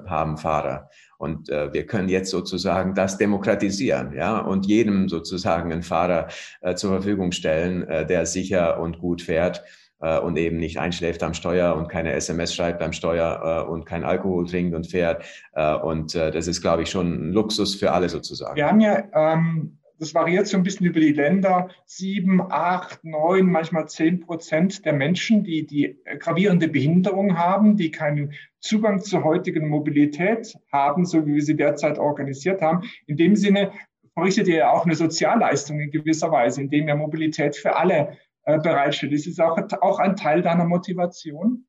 haben 0.07 0.37
Fahrer. 0.37 0.91
Und 1.19 1.49
äh, 1.49 1.73
wir 1.73 1.87
können 1.87 2.09
jetzt 2.09 2.31
sozusagen 2.31 2.95
das 2.95 3.17
demokratisieren, 3.17 4.13
ja, 4.13 4.39
und 4.39 4.67
jedem 4.67 5.09
sozusagen 5.09 5.73
einen 5.73 5.83
Fahrer 5.83 6.29
äh, 6.61 6.75
zur 6.75 6.93
Verfügung 6.93 7.33
stellen, 7.33 7.89
äh, 7.89 8.05
der 8.05 8.27
sicher 8.27 8.79
und 8.81 8.99
gut 8.99 9.23
fährt 9.23 9.65
äh, 10.01 10.19
und 10.19 10.37
eben 10.37 10.59
nicht 10.59 10.79
einschläft 10.79 11.23
am 11.23 11.33
Steuer 11.33 11.75
und 11.75 11.89
keine 11.89 12.13
SMS 12.13 12.55
schreibt 12.55 12.81
beim 12.81 12.93
Steuer 12.93 13.67
und 13.71 13.87
kein 13.87 14.05
Alkohol 14.05 14.47
trinkt 14.47 14.75
und 14.75 14.87
fährt. 14.87 15.25
Äh, 15.55 15.75
und 15.77 16.15
das 16.15 16.47
ist, 16.47 16.61
glaube 16.61 16.83
ich, 16.83 16.91
schon 16.91 17.31
ein 17.31 17.33
Luxus 17.33 17.75
für 17.75 17.93
alle 17.93 18.09
sozusagen. 18.09 18.57
Wir 18.57 18.67
haben 18.67 18.81
ja 18.81 19.05
ähm 19.15 19.79
das 19.99 20.15
variiert 20.15 20.47
so 20.47 20.57
ein 20.57 20.63
bisschen 20.63 20.87
über 20.87 21.01
die 21.01 21.13
Länder, 21.13 21.69
sieben, 21.85 22.41
acht, 22.41 23.05
neun, 23.05 23.51
manchmal 23.51 23.89
zehn 23.89 24.21
Prozent 24.21 24.85
der 24.85 24.93
Menschen, 24.93 25.45
die 25.45 25.67
die 25.67 25.99
gravierende 26.19 26.69
Behinderung 26.69 27.39
haben, 27.39 27.77
die 27.77 27.91
keinen 27.91 28.33
Zugang 28.61 29.01
zur 29.01 29.25
heutigen 29.25 29.69
Mobilität 29.69 30.55
haben, 30.73 31.07
so 31.07 31.27
wie 31.27 31.35
wir 31.35 31.43
sie 31.43 31.57
derzeit 31.57 31.99
organisiert 31.99 32.63
haben. 32.63 32.83
In 33.07 33.17
dem 33.17 33.37
Sinne 33.37 33.73
verrichtet 34.15 34.49
ihr 34.49 34.57
ja 34.57 34.71
auch 34.71 34.85
eine 34.85 34.95
Sozialleistung 34.95 35.81
in 35.81 35.91
gewisser 35.91 36.31
Weise, 36.31 36.63
indem 36.63 36.89
ihr 36.89 36.97
Mobilität 36.97 37.57
für 37.57 37.77
alle 37.77 38.17
äh, 38.45 38.59
bereitstellt. 38.59 39.13
Ist 39.13 39.27
es 39.27 39.39
auch, 39.39 39.59
auch 39.81 39.99
ein 39.99 40.17
Teil 40.17 40.43
deiner 40.43 40.65
Motivation? 40.65 41.67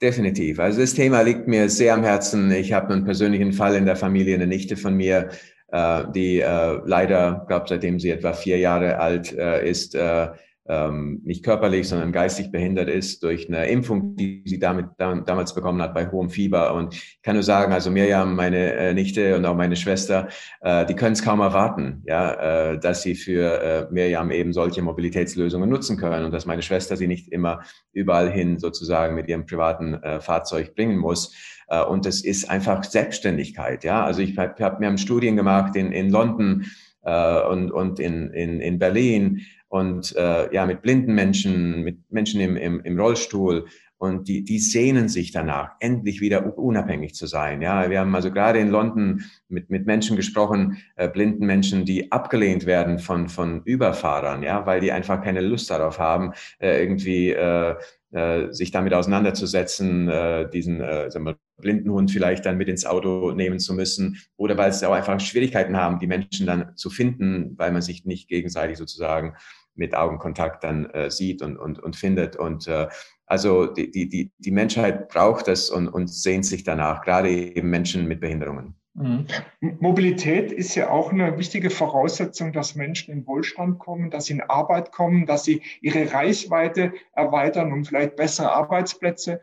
Definitiv. 0.00 0.60
Also 0.60 0.80
das 0.80 0.94
Thema 0.94 1.22
liegt 1.22 1.48
mir 1.48 1.68
sehr 1.68 1.94
am 1.94 2.04
Herzen. 2.04 2.52
Ich 2.52 2.72
habe 2.72 2.92
einen 2.92 3.04
persönlichen 3.04 3.52
Fall 3.52 3.74
in 3.74 3.84
der 3.84 3.96
Familie, 3.96 4.36
eine 4.36 4.46
Nichte 4.46 4.76
von 4.76 4.94
mir, 4.94 5.30
die 5.70 6.40
äh, 6.40 6.80
leider, 6.84 7.44
glaube 7.46 7.66
seitdem 7.68 7.98
sie 7.98 8.10
etwa 8.10 8.32
vier 8.32 8.58
Jahre 8.58 8.98
alt 8.98 9.32
äh, 9.32 9.68
ist, 9.68 9.94
äh, 9.94 10.28
ähm, 10.68 11.20
nicht 11.24 11.44
körperlich, 11.44 11.88
sondern 11.88 12.12
geistig 12.12 12.52
behindert 12.52 12.88
ist 12.88 13.22
durch 13.22 13.48
eine 13.48 13.66
Impfung, 13.68 14.16
die 14.16 14.42
sie 14.44 14.58
damit 14.58 14.86
dam 14.98 15.24
damals 15.24 15.54
bekommen 15.54 15.80
hat 15.80 15.94
bei 15.94 16.10
hohem 16.10 16.28
Fieber. 16.28 16.74
Und 16.74 16.94
ich 16.94 17.22
kann 17.22 17.34
nur 17.34 17.42
sagen, 17.42 17.72
also 17.72 17.90
Mirjam, 17.90 18.36
meine 18.36 18.74
äh, 18.74 18.94
Nichte 18.94 19.36
und 19.36 19.46
auch 19.46 19.56
meine 19.56 19.76
Schwester, 19.76 20.28
äh, 20.60 20.84
die 20.86 20.94
können 20.94 21.14
es 21.14 21.22
kaum 21.22 21.40
erwarten, 21.40 22.02
ja, 22.06 22.72
äh, 22.72 22.78
dass 22.78 23.02
sie 23.02 23.14
für 23.14 23.62
äh, 23.62 23.86
Mirjam 23.90 24.30
eben 24.30 24.52
solche 24.52 24.82
Mobilitätslösungen 24.82 25.68
nutzen 25.68 25.96
können 25.96 26.26
und 26.26 26.32
dass 26.32 26.46
meine 26.46 26.62
Schwester 26.62 26.96
sie 26.96 27.06
nicht 27.06 27.28
immer 27.28 27.62
überall 27.92 28.30
hin 28.30 28.58
sozusagen 28.58 29.14
mit 29.14 29.28
ihrem 29.28 29.46
privaten 29.46 29.94
äh, 29.94 30.20
Fahrzeug 30.20 30.74
bringen 30.74 30.98
muss. 30.98 31.34
Äh, 31.68 31.82
und 31.82 32.04
das 32.04 32.22
ist 32.22 32.50
einfach 32.50 32.84
Selbstständigkeit, 32.84 33.84
ja. 33.84 34.04
Also 34.04 34.20
ich 34.20 34.36
habe 34.36 34.62
hab 34.62 34.80
mir 34.80 34.98
Studien 34.98 35.36
gemacht 35.36 35.76
in, 35.76 35.92
in 35.92 36.10
London, 36.10 36.66
äh, 37.08 37.40
und, 37.48 37.70
und 37.70 37.98
in, 38.00 38.30
in, 38.32 38.60
in 38.60 38.78
Berlin 38.78 39.40
und 39.68 40.14
äh, 40.16 40.52
ja, 40.54 40.66
mit 40.66 40.82
blinden 40.82 41.14
Menschen, 41.14 41.82
mit 41.82 41.98
Menschen 42.10 42.40
im, 42.40 42.56
im, 42.56 42.80
im 42.80 43.00
Rollstuhl. 43.00 43.66
Und 44.00 44.28
die, 44.28 44.44
die 44.44 44.60
sehnen 44.60 45.08
sich 45.08 45.32
danach, 45.32 45.70
endlich 45.80 46.20
wieder 46.20 46.56
unabhängig 46.56 47.14
zu 47.14 47.26
sein. 47.26 47.60
Ja, 47.62 47.90
wir 47.90 47.98
haben 47.98 48.14
also 48.14 48.30
gerade 48.30 48.60
in 48.60 48.68
London 48.68 49.24
mit, 49.48 49.70
mit 49.70 49.86
Menschen 49.86 50.16
gesprochen, 50.16 50.76
äh, 50.94 51.08
blinden 51.08 51.46
Menschen, 51.46 51.84
die 51.84 52.12
abgelehnt 52.12 52.64
werden 52.64 53.00
von, 53.00 53.28
von 53.28 53.62
Überfahrern, 53.64 54.44
ja, 54.44 54.64
weil 54.66 54.80
die 54.80 54.92
einfach 54.92 55.20
keine 55.20 55.40
Lust 55.40 55.70
darauf 55.70 55.98
haben, 55.98 56.32
äh, 56.60 56.80
irgendwie 56.80 57.30
äh, 57.30 57.74
äh, 58.12 58.52
sich 58.52 58.70
damit 58.70 58.94
auseinanderzusetzen, 58.94 60.08
äh, 60.08 60.48
diesen 60.48 60.80
äh, 60.80 61.10
blinden 61.58 61.90
Hund 61.90 62.10
vielleicht 62.10 62.46
dann 62.46 62.56
mit 62.56 62.68
ins 62.68 62.86
Auto 62.86 63.32
nehmen 63.32 63.58
zu 63.58 63.74
müssen 63.74 64.18
oder 64.36 64.56
weil 64.56 64.72
sie 64.72 64.88
auch 64.88 64.94
einfach 64.94 65.18
Schwierigkeiten 65.20 65.76
haben, 65.76 65.98
die 65.98 66.06
Menschen 66.06 66.46
dann 66.46 66.76
zu 66.76 66.90
finden, 66.90 67.54
weil 67.58 67.72
man 67.72 67.82
sich 67.82 68.04
nicht 68.04 68.28
gegenseitig 68.28 68.78
sozusagen 68.78 69.34
mit 69.74 69.94
Augenkontakt 69.94 70.64
dann 70.64 70.86
äh, 70.90 71.10
sieht 71.10 71.42
und, 71.42 71.56
und, 71.56 71.78
und 71.78 71.96
findet. 71.96 72.36
Und 72.36 72.66
äh, 72.66 72.88
also 73.26 73.66
die, 73.66 73.90
die, 73.90 74.32
die 74.38 74.50
Menschheit 74.50 75.08
braucht 75.08 75.48
das 75.48 75.70
und, 75.70 75.88
und 75.88 76.08
sehnt 76.08 76.46
sich 76.46 76.64
danach, 76.64 77.02
gerade 77.02 77.30
eben 77.30 77.70
Menschen 77.70 78.08
mit 78.08 78.20
Behinderungen. 78.20 78.74
Mhm. 78.94 79.26
Mobilität 79.60 80.50
ist 80.50 80.74
ja 80.74 80.90
auch 80.90 81.12
eine 81.12 81.38
wichtige 81.38 81.70
Voraussetzung, 81.70 82.52
dass 82.52 82.74
Menschen 82.74 83.12
in 83.12 83.26
Wohlstand 83.26 83.78
kommen, 83.78 84.10
dass 84.10 84.24
sie 84.24 84.34
in 84.34 84.40
Arbeit 84.40 84.90
kommen, 84.90 85.24
dass 85.26 85.44
sie 85.44 85.62
ihre 85.80 86.12
Reichweite 86.12 86.92
erweitern, 87.12 87.72
um 87.72 87.84
vielleicht 87.84 88.16
bessere 88.16 88.52
Arbeitsplätze 88.52 89.40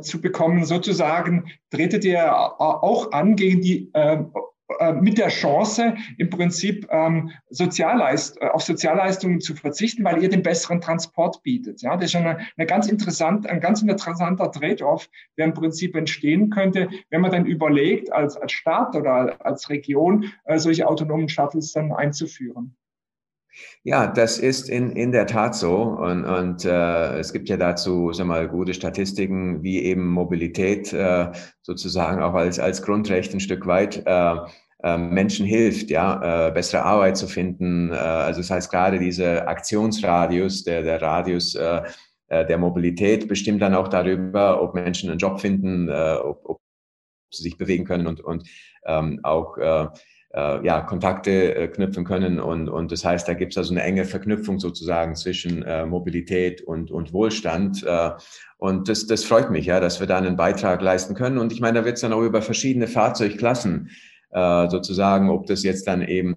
zu 0.00 0.20
bekommen. 0.20 0.64
Sozusagen 0.64 1.50
tretet 1.70 2.04
ihr 2.04 2.34
auch 2.34 3.12
an 3.12 3.36
gegen 3.36 3.60
die 3.60 3.90
äh, 3.94 4.18
äh, 4.78 4.92
mit 4.92 5.18
der 5.18 5.28
Chance, 5.28 5.94
im 6.18 6.30
Prinzip 6.30 6.86
ähm, 6.90 7.30
Sozialleist, 7.48 8.40
äh, 8.40 8.46
auf 8.46 8.62
Sozialleistungen 8.62 9.40
zu 9.40 9.54
verzichten, 9.54 10.04
weil 10.04 10.22
ihr 10.22 10.28
den 10.28 10.42
besseren 10.42 10.80
Transport 10.80 11.42
bietet. 11.42 11.82
Ja, 11.82 11.96
das 11.96 12.06
ist 12.06 12.12
schon 12.12 12.26
eine, 12.26 12.38
eine 12.56 12.66
ganz 12.66 12.86
interessant, 12.86 13.48
ein 13.48 13.60
ganz 13.60 13.82
interessanter 13.82 14.50
Trade-off, 14.50 15.08
der 15.36 15.46
im 15.46 15.54
Prinzip 15.54 15.96
entstehen 15.96 16.50
könnte, 16.50 16.88
wenn 17.10 17.20
man 17.20 17.32
dann 17.32 17.46
überlegt, 17.46 18.12
als, 18.12 18.36
als 18.36 18.52
Staat 18.52 18.94
oder 18.94 19.44
als 19.44 19.68
Region 19.70 20.32
äh, 20.44 20.58
solche 20.58 20.86
autonomen 20.86 21.28
Shuttles 21.28 21.72
dann 21.72 21.92
einzuführen. 21.92 22.76
Ja, 23.82 24.06
das 24.06 24.38
ist 24.38 24.68
in, 24.68 24.90
in 24.92 25.12
der 25.12 25.26
Tat 25.26 25.54
so. 25.54 25.76
Und, 25.76 26.24
und 26.24 26.64
äh, 26.64 27.18
es 27.18 27.32
gibt 27.32 27.48
ja 27.48 27.56
dazu 27.56 28.12
sag 28.12 28.26
mal, 28.26 28.48
gute 28.48 28.74
Statistiken, 28.74 29.62
wie 29.62 29.82
eben 29.82 30.06
Mobilität 30.08 30.92
äh, 30.92 31.30
sozusagen 31.62 32.22
auch 32.22 32.34
als, 32.34 32.58
als 32.58 32.82
Grundrecht 32.82 33.32
ein 33.32 33.40
Stück 33.40 33.66
weit 33.66 34.02
äh, 34.06 34.34
äh, 34.82 34.98
Menschen 34.98 35.46
hilft, 35.46 35.90
ja, 35.90 36.48
äh, 36.48 36.52
bessere 36.52 36.82
Arbeit 36.84 37.16
zu 37.16 37.26
finden. 37.26 37.90
Äh, 37.92 37.96
also 37.96 38.40
das 38.40 38.50
heißt, 38.50 38.70
gerade 38.70 38.98
dieser 38.98 39.48
Aktionsradius, 39.48 40.64
der, 40.64 40.82
der 40.82 41.00
Radius 41.00 41.54
äh, 41.54 41.82
äh, 42.30 42.46
der 42.46 42.58
Mobilität 42.58 43.28
bestimmt 43.28 43.60
dann 43.60 43.74
auch 43.74 43.88
darüber, 43.88 44.62
ob 44.62 44.74
Menschen 44.74 45.10
einen 45.10 45.18
Job 45.18 45.40
finden, 45.40 45.88
äh, 45.88 46.16
ob, 46.22 46.48
ob 46.48 46.60
sie 47.32 47.42
sich 47.42 47.58
bewegen 47.58 47.84
können 47.84 48.06
und, 48.06 48.20
und 48.20 48.48
ähm, 48.86 49.20
auch 49.24 49.58
äh, 49.58 49.88
äh, 50.34 50.64
ja, 50.64 50.80
Kontakte 50.82 51.54
äh, 51.54 51.68
knüpfen 51.68 52.04
können. 52.04 52.40
Und, 52.40 52.68
und 52.68 52.92
das 52.92 53.04
heißt, 53.04 53.26
da 53.26 53.34
gibt 53.34 53.52
es 53.52 53.58
also 53.58 53.72
eine 53.72 53.82
enge 53.82 54.04
Verknüpfung 54.04 54.60
sozusagen 54.60 55.16
zwischen 55.16 55.62
äh, 55.62 55.84
Mobilität 55.86 56.62
und, 56.62 56.90
und 56.90 57.12
Wohlstand. 57.12 57.82
Äh, 57.84 58.10
und 58.58 58.88
das, 58.88 59.06
das 59.06 59.24
freut 59.24 59.50
mich, 59.50 59.66
ja, 59.66 59.80
dass 59.80 60.00
wir 60.00 60.06
da 60.06 60.18
einen 60.18 60.36
Beitrag 60.36 60.82
leisten 60.82 61.14
können. 61.14 61.38
Und 61.38 61.52
ich 61.52 61.60
meine, 61.60 61.80
da 61.80 61.84
wird 61.84 61.96
es 61.96 62.02
dann 62.02 62.12
auch 62.12 62.22
über 62.22 62.42
verschiedene 62.42 62.86
Fahrzeugklassen 62.86 63.90
äh, 64.30 64.68
sozusagen, 64.68 65.30
ob 65.30 65.46
das 65.46 65.64
jetzt 65.64 65.86
dann 65.88 66.02
eben 66.02 66.36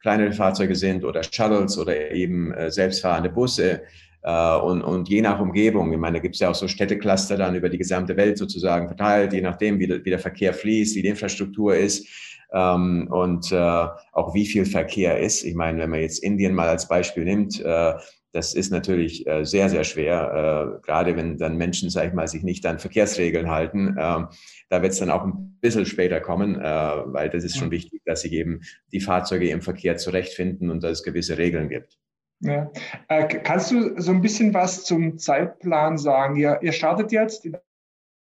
kleinere 0.00 0.32
Fahrzeuge 0.32 0.76
sind 0.76 1.04
oder 1.04 1.22
Shuttles 1.22 1.76
oder 1.78 2.12
eben 2.12 2.52
äh, 2.52 2.70
selbstfahrende 2.70 3.30
Busse. 3.30 3.82
Und, 4.26 4.80
und 4.80 5.10
je 5.10 5.20
nach 5.20 5.38
Umgebung, 5.38 5.92
ich 5.92 5.98
meine, 5.98 6.16
da 6.16 6.22
gibt 6.22 6.36
es 6.36 6.40
ja 6.40 6.48
auch 6.48 6.54
so 6.54 6.66
Städtecluster 6.66 7.36
dann 7.36 7.56
über 7.56 7.68
die 7.68 7.76
gesamte 7.76 8.16
Welt 8.16 8.38
sozusagen 8.38 8.86
verteilt, 8.86 9.34
je 9.34 9.42
nachdem, 9.42 9.78
wie, 9.78 10.02
wie 10.02 10.08
der 10.08 10.18
Verkehr 10.18 10.54
fließt, 10.54 10.96
wie 10.96 11.02
die 11.02 11.08
Infrastruktur 11.08 11.76
ist 11.76 12.08
ähm, 12.54 13.08
und 13.10 13.52
äh, 13.52 13.86
auch 14.12 14.34
wie 14.34 14.46
viel 14.46 14.64
Verkehr 14.64 15.18
ist. 15.18 15.44
Ich 15.44 15.54
meine, 15.54 15.80
wenn 15.80 15.90
man 15.90 16.00
jetzt 16.00 16.22
Indien 16.22 16.54
mal 16.54 16.68
als 16.68 16.88
Beispiel 16.88 17.24
nimmt, 17.24 17.60
äh, 17.60 17.94
das 18.32 18.54
ist 18.54 18.70
natürlich 18.70 19.26
äh, 19.26 19.44
sehr, 19.44 19.68
sehr 19.68 19.84
schwer, 19.84 20.78
äh, 20.80 20.86
gerade 20.86 21.16
wenn 21.16 21.38
dann 21.38 21.56
Menschen, 21.56 21.90
sag 21.90 22.08
ich 22.08 22.14
mal, 22.14 22.26
sich 22.26 22.42
nicht 22.42 22.66
an 22.66 22.78
Verkehrsregeln 22.78 23.50
halten. 23.50 23.96
Äh, 23.96 24.24
da 24.70 24.82
wird 24.82 24.92
es 24.92 24.98
dann 24.98 25.10
auch 25.10 25.24
ein 25.24 25.58
bisschen 25.60 25.86
später 25.86 26.20
kommen, 26.20 26.60
äh, 26.60 26.62
weil 26.62 27.30
das 27.30 27.44
ist 27.44 27.56
schon 27.56 27.70
wichtig, 27.70 28.02
dass 28.04 28.22
sich 28.22 28.32
eben 28.32 28.60
die 28.92 29.00
Fahrzeuge 29.00 29.48
im 29.50 29.62
Verkehr 29.62 29.96
zurechtfinden 29.96 30.70
und 30.70 30.82
dass 30.82 30.98
es 30.98 31.02
gewisse 31.04 31.38
Regeln 31.38 31.68
gibt. 31.68 31.98
Ja. 32.40 32.70
Kannst 33.08 33.70
du 33.70 33.98
so 34.00 34.10
ein 34.10 34.20
bisschen 34.20 34.52
was 34.52 34.84
zum 34.84 35.16
Zeitplan 35.16 35.96
sagen? 35.96 36.36
Ihr, 36.36 36.58
ihr 36.60 36.72
startet 36.72 37.12
jetzt 37.12 37.46
in 37.46 37.56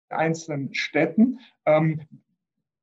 einzelnen 0.10 0.74
Städten. 0.74 1.40
Ähm, 1.66 2.02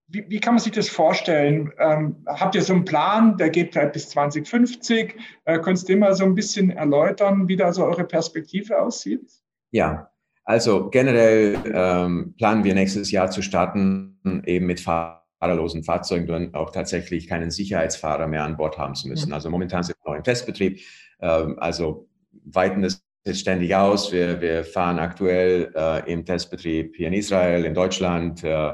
wie, 0.08 0.24
wie, 0.28 0.40
kann 0.40 0.54
man 0.54 0.62
sich 0.62 0.72
das 0.72 0.88
vorstellen? 0.88 1.72
Ähm, 1.78 2.16
habt 2.26 2.54
ihr 2.54 2.62
so 2.62 2.72
einen 2.72 2.84
Plan, 2.84 3.36
der 3.36 3.50
geht 3.50 3.72
vielleicht 3.72 3.92
bis 3.92 4.08
2050? 4.10 5.16
Äh, 5.44 5.58
könntest 5.58 5.88
du 5.88 5.96
mal 5.96 6.14
so 6.14 6.24
ein 6.24 6.34
bisschen 6.34 6.70
erläutern, 6.70 7.48
wie 7.48 7.56
da 7.56 7.72
so 7.72 7.84
eure 7.84 8.04
Perspektive 8.04 8.80
aussieht? 8.80 9.28
Ja, 9.72 10.10
also 10.44 10.90
generell 10.90 11.58
ähm, 11.74 12.34
planen 12.38 12.62
wir 12.62 12.74
nächstes 12.74 13.10
Jahr 13.10 13.30
zu 13.30 13.42
starten, 13.42 14.42
eben 14.46 14.66
mit 14.66 14.78
fahrerlosen 14.80 15.82
Fahrzeugen 15.82 16.30
und 16.30 16.54
auch 16.54 16.70
tatsächlich 16.70 17.26
keinen 17.26 17.50
Sicherheitsfahrer 17.50 18.28
mehr 18.28 18.44
an 18.44 18.56
Bord 18.56 18.78
haben 18.78 18.94
zu 18.94 19.08
müssen. 19.08 19.32
Also 19.32 19.50
momentan 19.50 19.82
sind 19.82 19.96
wir 20.04 20.12
noch 20.12 20.16
im 20.16 20.22
Testbetrieb, 20.22 20.80
ähm, 21.20 21.58
also 21.58 22.08
weiten 22.44 22.82
das 22.82 23.04
jetzt 23.24 23.40
ständig 23.40 23.74
aus. 23.74 24.12
Wir, 24.12 24.40
wir 24.40 24.64
fahren 24.64 25.00
aktuell 25.00 25.72
äh, 25.74 26.12
im 26.12 26.24
Testbetrieb 26.24 26.94
hier 26.94 27.08
in 27.08 27.14
Israel, 27.14 27.64
in 27.64 27.74
Deutschland, 27.74 28.44
äh, 28.44 28.72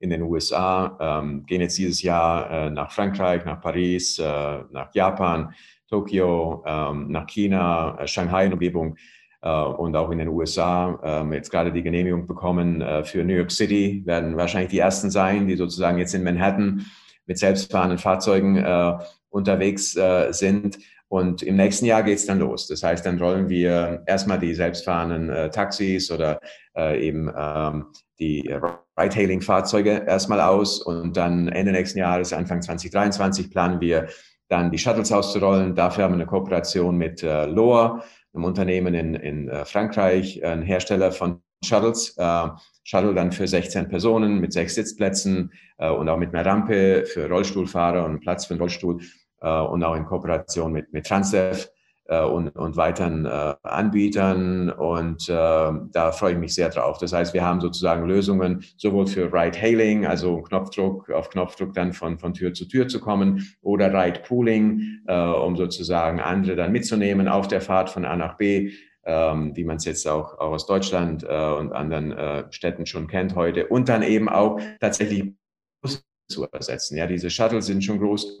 in 0.00 0.10
den 0.10 0.22
USA, 0.22 0.96
ähm, 0.98 1.44
gehen 1.46 1.60
jetzt 1.60 1.78
dieses 1.78 2.02
Jahr 2.02 2.50
äh, 2.50 2.70
nach 2.70 2.90
Frankreich, 2.90 3.44
nach 3.44 3.60
Paris, 3.60 4.18
äh, 4.18 4.24
nach 4.70 4.92
Japan, 4.94 5.54
Tokio, 5.88 6.64
ähm, 6.66 7.08
nach 7.10 7.26
China, 7.26 7.98
äh, 8.00 8.06
Shanghai 8.06 8.46
in 8.46 8.54
Umgebung 8.54 8.96
äh, 9.42 9.50
und 9.50 9.94
auch 9.94 10.10
in 10.10 10.18
den 10.18 10.28
USA. 10.28 10.98
Ähm, 11.04 11.32
jetzt 11.34 11.50
gerade 11.50 11.70
die 11.70 11.82
Genehmigung 11.82 12.26
bekommen 12.26 12.80
äh, 12.80 13.04
für 13.04 13.22
New 13.22 13.34
York 13.34 13.50
City, 13.50 14.02
werden 14.06 14.36
wahrscheinlich 14.36 14.70
die 14.70 14.78
ersten 14.78 15.10
sein, 15.10 15.46
die 15.46 15.56
sozusagen 15.56 15.98
jetzt 15.98 16.14
in 16.14 16.24
Manhattan 16.24 16.86
mit 17.26 17.38
selbstfahrenden 17.38 17.98
Fahrzeugen 17.98 18.56
äh, 18.56 18.98
unterwegs 19.28 19.96
sind. 20.30 20.78
Und 21.06 21.42
im 21.42 21.56
nächsten 21.56 21.86
Jahr 21.86 22.02
geht 22.02 22.18
es 22.18 22.26
dann 22.26 22.40
los. 22.40 22.66
Das 22.66 22.82
heißt, 22.82 23.04
dann 23.04 23.18
rollen 23.18 23.48
wir 23.48 24.02
erstmal 24.06 24.38
die 24.38 24.54
selbstfahrenden 24.54 25.28
äh, 25.28 25.50
Taxis 25.50 26.10
oder 26.10 26.40
äh, 26.76 27.04
eben 27.04 27.30
ähm, 27.36 27.86
die 28.20 28.48
Ride-Hailing-Fahrzeuge 28.98 30.04
erstmal 30.06 30.40
aus. 30.40 30.80
Und 30.80 31.16
dann 31.16 31.48
Ende 31.48 31.72
nächsten 31.72 31.98
Jahres, 31.98 32.32
Anfang 32.32 32.62
2023, 32.62 33.50
planen 33.50 33.80
wir 33.80 34.08
dann 34.48 34.70
die 34.70 34.78
Shuttles 34.78 35.12
auszurollen. 35.12 35.74
Dafür 35.74 36.04
haben 36.04 36.12
wir 36.12 36.16
eine 36.16 36.26
Kooperation 36.26 36.96
mit 36.96 37.22
äh, 37.22 37.46
Loa, 37.46 38.02
einem 38.34 38.44
Unternehmen 38.44 38.94
in, 38.94 39.14
in 39.14 39.48
äh, 39.48 39.64
Frankreich, 39.64 40.44
ein 40.44 40.62
Hersteller 40.62 41.12
von 41.12 41.40
Shuttles. 41.64 42.16
Äh, 42.16 42.48
Shuttle 42.82 43.14
dann 43.14 43.30
für 43.32 43.46
16 43.46 43.88
Personen 43.88 44.40
mit 44.40 44.52
sechs 44.52 44.74
Sitzplätzen 44.74 45.52
äh, 45.78 45.90
und 45.90 46.08
auch 46.08 46.16
mit 46.16 46.34
einer 46.34 46.44
Rampe 46.44 47.04
für 47.06 47.28
Rollstuhlfahrer 47.28 48.04
und 48.04 48.20
Platz 48.20 48.46
für 48.46 48.54
den 48.54 48.60
Rollstuhl 48.60 49.00
äh, 49.40 49.60
und 49.60 49.84
auch 49.84 49.94
in 49.94 50.06
Kooperation 50.06 50.72
mit, 50.72 50.92
mit 50.92 51.06
Transdev 51.06 51.68
äh, 52.10 52.24
und, 52.24 52.50
und 52.56 52.76
weiteren 52.76 53.24
äh, 53.24 53.54
Anbietern. 53.62 54.70
Und 54.70 55.28
äh, 55.28 55.32
da 55.32 56.12
freue 56.12 56.32
ich 56.32 56.38
mich 56.38 56.54
sehr 56.54 56.68
drauf. 56.68 56.98
Das 56.98 57.12
heißt, 57.12 57.32
wir 57.32 57.44
haben 57.44 57.60
sozusagen 57.60 58.06
Lösungen 58.06 58.64
sowohl 58.76 59.06
für 59.06 59.32
Ride-Hailing, 59.32 60.06
also 60.06 60.42
Knopfdruck, 60.42 61.08
auf 61.10 61.30
Knopfdruck 61.30 61.72
dann 61.72 61.92
von, 61.92 62.18
von 62.18 62.34
Tür 62.34 62.52
zu 62.52 62.66
Tür 62.66 62.88
zu 62.88 63.00
kommen, 63.00 63.46
oder 63.62 63.94
Ride-Pooling, 63.94 65.02
äh, 65.06 65.14
um 65.14 65.56
sozusagen 65.56 66.20
andere 66.20 66.56
dann 66.56 66.72
mitzunehmen 66.72 67.28
auf 67.28 67.48
der 67.48 67.60
Fahrt 67.60 67.90
von 67.90 68.04
A 68.04 68.16
nach 68.16 68.36
B 68.36 68.72
ähm, 69.04 69.56
wie 69.56 69.64
man 69.64 69.76
es 69.76 69.86
jetzt 69.86 70.06
auch, 70.06 70.34
auch 70.34 70.52
aus 70.52 70.66
Deutschland 70.66 71.24
äh, 71.24 71.26
und 71.26 71.72
anderen 71.72 72.12
äh, 72.12 72.44
Städten 72.52 72.84
schon 72.84 73.06
kennt 73.06 73.34
heute. 73.34 73.66
Und 73.66 73.88
dann 73.88 74.02
eben 74.02 74.28
auch 74.28 74.60
tatsächlich 74.78 75.32
zu 76.28 76.46
ersetzen. 76.52 76.98
Ja, 76.98 77.06
diese 77.06 77.30
Shuttle 77.30 77.62
sind 77.62 77.82
schon 77.82 77.98
groß, 77.98 78.38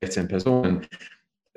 16 0.00 0.26
Personen, 0.26 0.86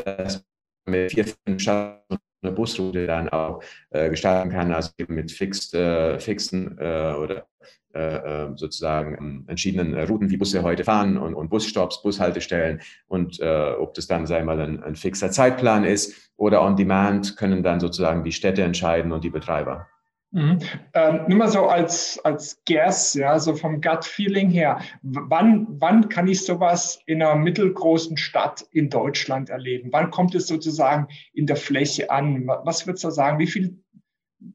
man 0.06 0.44
mit 0.86 1.12
vier, 1.12 1.26
fünf 1.26 1.62
Shuttle 1.62 2.02
eine 2.44 2.52
Busroute 2.52 3.08
dann 3.08 3.30
auch 3.30 3.64
äh, 3.92 4.10
gestalten 4.10 4.50
kann, 4.50 4.74
also 4.74 4.92
eben 4.98 5.16
mit 5.16 5.32
fixed, 5.32 5.74
äh, 5.74 6.20
fixen 6.20 6.78
äh, 6.78 7.14
oder 7.14 7.48
äh, 7.94 8.16
äh, 8.16 8.52
sozusagen 8.56 9.16
ähm, 9.18 9.46
entschiedenen 9.48 9.96
Routen, 9.96 10.30
wie 10.30 10.38
Busse 10.38 10.64
heute 10.64 10.84
fahren 10.84 11.18
und, 11.18 11.36
und 11.36 11.50
Busstops, 11.50 12.02
Bushaltestellen 12.02 12.82
und 13.08 13.40
äh, 13.40 13.74
ob 13.78 13.94
das 13.94 14.08
dann, 14.08 14.26
sei 14.26 14.44
mal, 14.44 14.60
ein, 14.60 14.84
ein 14.84 14.96
fixer 14.96 15.32
Zeitplan 15.32 15.84
ist 15.84 16.32
oder 16.36 16.62
on 16.64 16.76
demand, 16.76 17.38
können 17.38 17.64
dann 17.64 17.80
sozusagen 17.80 18.24
die 18.24 18.32
Städte 18.32 18.64
entscheiden 18.64 19.12
und 19.12 19.24
die 19.24 19.30
Betreiber. 19.30 19.88
Mhm. 20.34 20.58
Ähm, 20.96 21.20
nur 21.28 21.38
mal 21.38 21.48
so 21.48 21.68
als, 21.68 22.20
als 22.24 22.60
Guess, 22.68 23.14
ja, 23.14 23.38
so 23.38 23.56
vom 23.56 23.82
Gut-Feeling 23.82 24.50
her. 24.50 24.80
Wann, 25.04 25.68
wann 25.70 26.10
kann 26.10 26.28
ich 26.28 26.44
sowas 26.44 27.00
in 27.06 27.22
einer 27.22 27.36
mittelgroßen 27.36 28.18
Stadt 28.18 28.66
in 28.72 28.90
Deutschland 28.90 29.52
erleben? 29.52 29.90
Wann 29.92 30.10
kommt 30.10 30.34
es 30.34 30.48
sozusagen 30.48 31.08
in 31.34 31.46
der 31.46 31.56
Fläche 31.56 32.10
an? 32.10 32.48
Was 32.48 32.88
würdest 32.88 33.04
du 33.04 33.12
sagen? 33.12 33.38
Wie 33.38 33.46
viele 33.46 33.76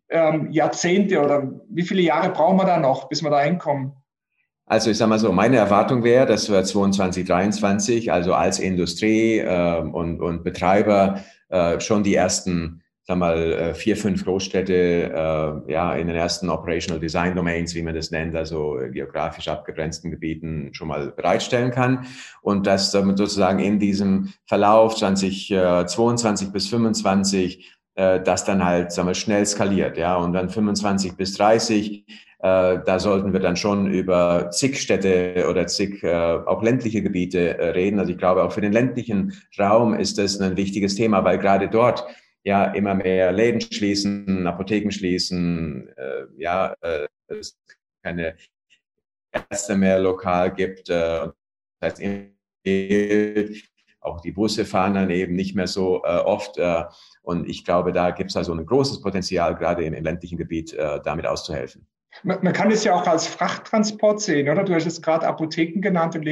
ähm, 0.08 0.50
Jahrzehnte 0.50 1.23
oder 1.23 1.49
wie 1.70 1.85
viele 1.85 2.02
Jahre 2.02 2.30
brauchen 2.30 2.58
wir 2.58 2.66
da 2.66 2.80
noch, 2.80 3.08
bis 3.08 3.23
wir 3.23 3.30
da 3.30 3.40
hinkommen? 3.40 3.92
Also 4.66 4.90
ich 4.90 4.99
sage 4.99 5.11
mal 5.11 5.20
so, 5.20 5.30
meine 5.30 5.58
Erwartung 5.58 6.02
wäre, 6.02 6.26
dass 6.26 6.50
wir 6.50 6.64
22, 6.64 7.25
23, 7.25 8.11
also 8.12 8.35
als 8.35 8.58
Industrie 8.58 9.38
äh, 9.38 9.80
und, 9.80 10.20
und 10.20 10.42
Betreiber 10.42 11.23
äh, 11.50 11.78
schon 11.78 12.02
die 12.02 12.16
ersten 12.16 12.82
sag 13.09 13.17
mal, 13.17 13.53
äh, 13.53 13.75
vier, 13.75 13.97
fünf 13.97 14.23
Großstädte 14.25 14.75
äh, 14.75 15.73
ja, 15.73 15.95
in 15.95 16.09
den 16.09 16.17
ersten 16.17 16.50
Operational 16.50 17.00
Design 17.00 17.35
Domains, 17.35 17.75
wie 17.75 17.81
man 17.81 17.95
das 17.95 18.11
nennt, 18.11 18.37
also 18.37 18.79
geografisch 18.93 19.49
abgegrenzten 19.49 20.11
Gebieten 20.11 20.69
schon 20.73 20.88
mal 20.88 21.11
bereitstellen 21.12 21.71
kann. 21.71 22.05
Und 22.43 22.67
dass 22.67 22.91
damit 22.91 23.17
sozusagen 23.17 23.61
in 23.61 23.79
diesem 23.79 24.35
Verlauf 24.45 24.95
2022 24.97 26.53
bis 26.53 26.69
25 26.69 27.79
äh, 27.95 28.21
das 28.21 28.45
dann 28.45 28.62
halt 28.62 28.93
sagen 28.93 29.09
wir, 29.09 29.15
schnell 29.15 29.47
skaliert. 29.47 29.97
Ja, 29.97 30.17
und 30.17 30.35
dann 30.35 30.50
25 30.50 31.17
bis 31.17 31.33
30 31.33 32.05
äh, 32.41 32.78
da 32.85 33.00
sollten 33.00 33.32
wir 33.32 33.41
dann 33.41 33.56
schon 33.56 33.91
über 33.91 34.50
zig 34.50 34.80
Städte 34.80 35.47
oder 35.49 35.67
zig 35.67 36.04
äh, 36.04 36.13
auch 36.13 36.63
ländliche 36.63 37.02
Gebiete 37.02 37.59
äh, 37.59 37.71
reden. 37.71 37.99
Also 37.99 38.13
ich 38.13 38.19
glaube, 38.19 38.45
auch 38.45 38.52
für 38.52 38.61
den 38.61 38.73
ländlichen 38.73 39.32
Raum 39.59 39.95
ist 39.95 40.19
das 40.19 40.39
ein 40.41 40.59
wichtiges 40.59 40.95
Thema, 40.95 41.25
weil 41.25 41.39
gerade 41.39 41.69
dort 41.69 42.04
ja 42.49 42.65
immer 42.73 42.95
mehr 42.95 43.30
Läden 43.30 43.61
schließen, 43.61 44.47
Apotheken 44.47 44.91
schließen, 44.91 45.89
äh, 45.97 46.25
ja, 46.39 46.75
äh, 46.80 47.06
es 47.28 47.58
keine 48.02 48.37
Ärzte 49.30 49.76
mehr 49.76 49.99
lokal 50.00 50.54
gibt. 50.54 50.89
Äh, 50.89 51.28
das 51.80 52.00
heißt, 52.00 52.02
auch 54.00 54.21
die 54.23 54.32
Busse 54.32 54.65
fahren 54.65 54.95
dann 54.95 55.11
eben 55.11 55.34
nicht 55.34 55.54
mehr 55.54 55.67
so 55.67 56.02
äh, 56.04 56.19
oft. 56.19 56.56
Äh, 56.56 56.84
und 57.23 57.47
ich 57.49 57.65
glaube, 57.67 57.93
da 57.93 58.11
gibt 58.13 58.30
es 58.30 58.37
also 58.37 58.54
ein 58.54 58.65
großes 58.65 59.02
Potenzial, 59.02 59.54
gerade 59.54 59.84
im, 59.84 59.93
im 59.93 60.04
ländlichen 60.04 60.39
Gebiet, 60.39 60.73
äh, 60.73 61.00
damit 61.04 61.26
auszuhelfen. 61.26 61.87
Man, 62.23 62.43
man, 62.43 62.54
kann 62.54 62.71
es 62.71 62.82
ja 62.82 62.95
auch 62.95 63.06
als 63.06 63.26
Frachttransport 63.26 64.23
sehen, 64.23 64.49
oder? 64.49 64.65
Du 64.65 64.75
hast 64.75 64.87
es 64.87 65.02
gerade 65.02 65.26
Apotheken 65.26 65.82
genannt 65.82 66.17
und 66.17 66.23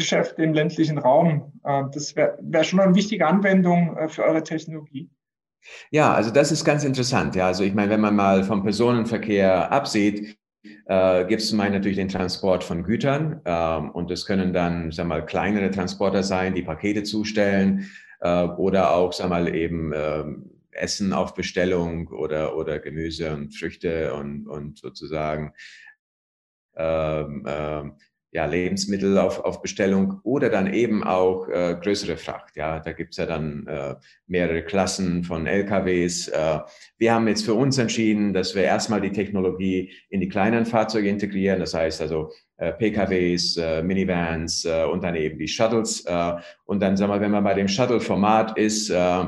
Lebensmittelgeschäfte 0.00 0.42
im 0.42 0.54
ländlichen 0.54 0.98
Raum. 0.98 1.52
Äh, 1.64 1.84
das 1.92 2.16
wäre 2.16 2.38
wär 2.40 2.64
schon 2.64 2.80
eine 2.80 2.94
wichtige 2.94 3.26
Anwendung 3.26 3.96
äh, 3.96 4.08
für 4.08 4.24
eure 4.24 4.42
Technologie. 4.42 5.10
Ja, 5.90 6.14
also 6.14 6.30
das 6.30 6.52
ist 6.52 6.64
ganz 6.64 6.84
interessant. 6.84 7.34
Ja, 7.34 7.46
also 7.46 7.64
ich 7.64 7.74
meine, 7.74 7.90
wenn 7.90 8.00
man 8.00 8.16
mal 8.16 8.44
vom 8.44 8.62
Personenverkehr 8.62 9.70
absieht, 9.70 10.38
äh, 10.86 11.24
gibt 11.26 11.42
es 11.42 11.50
zum 11.50 11.60
einen 11.60 11.74
natürlich 11.74 11.98
den 11.98 12.08
Transport 12.08 12.64
von 12.64 12.82
Gütern 12.82 13.40
ähm, 13.44 13.90
und 13.90 14.10
das 14.10 14.24
können 14.24 14.52
dann, 14.52 14.90
sag 14.90 15.06
mal, 15.06 15.24
kleinere 15.24 15.70
Transporter 15.70 16.22
sein, 16.22 16.54
die 16.54 16.62
Pakete 16.62 17.02
zustellen 17.02 17.90
äh, 18.20 18.44
oder 18.44 18.94
auch, 18.94 19.12
sag 19.12 19.28
mal, 19.28 19.54
eben 19.54 19.92
ähm, 19.94 20.50
Essen 20.70 21.12
auf 21.12 21.34
Bestellung 21.34 22.08
oder, 22.08 22.56
oder 22.56 22.78
Gemüse 22.78 23.32
und 23.34 23.54
Früchte 23.54 24.14
und, 24.14 24.46
und 24.46 24.78
sozusagen 24.78 25.52
ähm, 26.76 27.44
ähm, 27.46 27.96
ja, 28.32 28.44
Lebensmittel 28.46 29.18
auf, 29.18 29.40
auf 29.40 29.60
Bestellung 29.60 30.20
oder 30.22 30.50
dann 30.50 30.72
eben 30.72 31.02
auch 31.02 31.48
äh, 31.48 31.76
größere 31.80 32.16
Fracht. 32.16 32.56
Ja, 32.56 32.78
da 32.78 32.92
gibt's 32.92 33.16
ja 33.16 33.26
dann 33.26 33.66
äh, 33.66 33.96
mehrere 34.26 34.62
Klassen 34.62 35.24
von 35.24 35.46
LKWs. 35.46 36.28
Äh, 36.28 36.60
wir 36.98 37.12
haben 37.12 37.26
jetzt 37.26 37.44
für 37.44 37.54
uns 37.54 37.78
entschieden, 37.78 38.32
dass 38.32 38.54
wir 38.54 38.62
erstmal 38.62 39.00
die 39.00 39.10
Technologie 39.10 39.92
in 40.10 40.20
die 40.20 40.28
kleinen 40.28 40.64
Fahrzeuge 40.64 41.08
integrieren. 41.08 41.58
Das 41.58 41.74
heißt 41.74 42.00
also 42.02 42.30
äh, 42.58 42.72
PKWs, 42.72 43.56
äh, 43.56 43.82
Minivans 43.82 44.64
äh, 44.64 44.84
und 44.84 45.02
dann 45.02 45.16
eben 45.16 45.38
die 45.38 45.48
Shuttles. 45.48 46.04
Äh, 46.04 46.34
und 46.66 46.80
dann 46.80 46.96
sagen 46.96 47.12
wir, 47.12 47.20
wenn 47.20 47.32
man 47.32 47.42
bei 47.42 47.54
dem 47.54 47.68
Shuttle-Format 47.68 48.56
ist, 48.56 48.90
äh, 48.90 49.24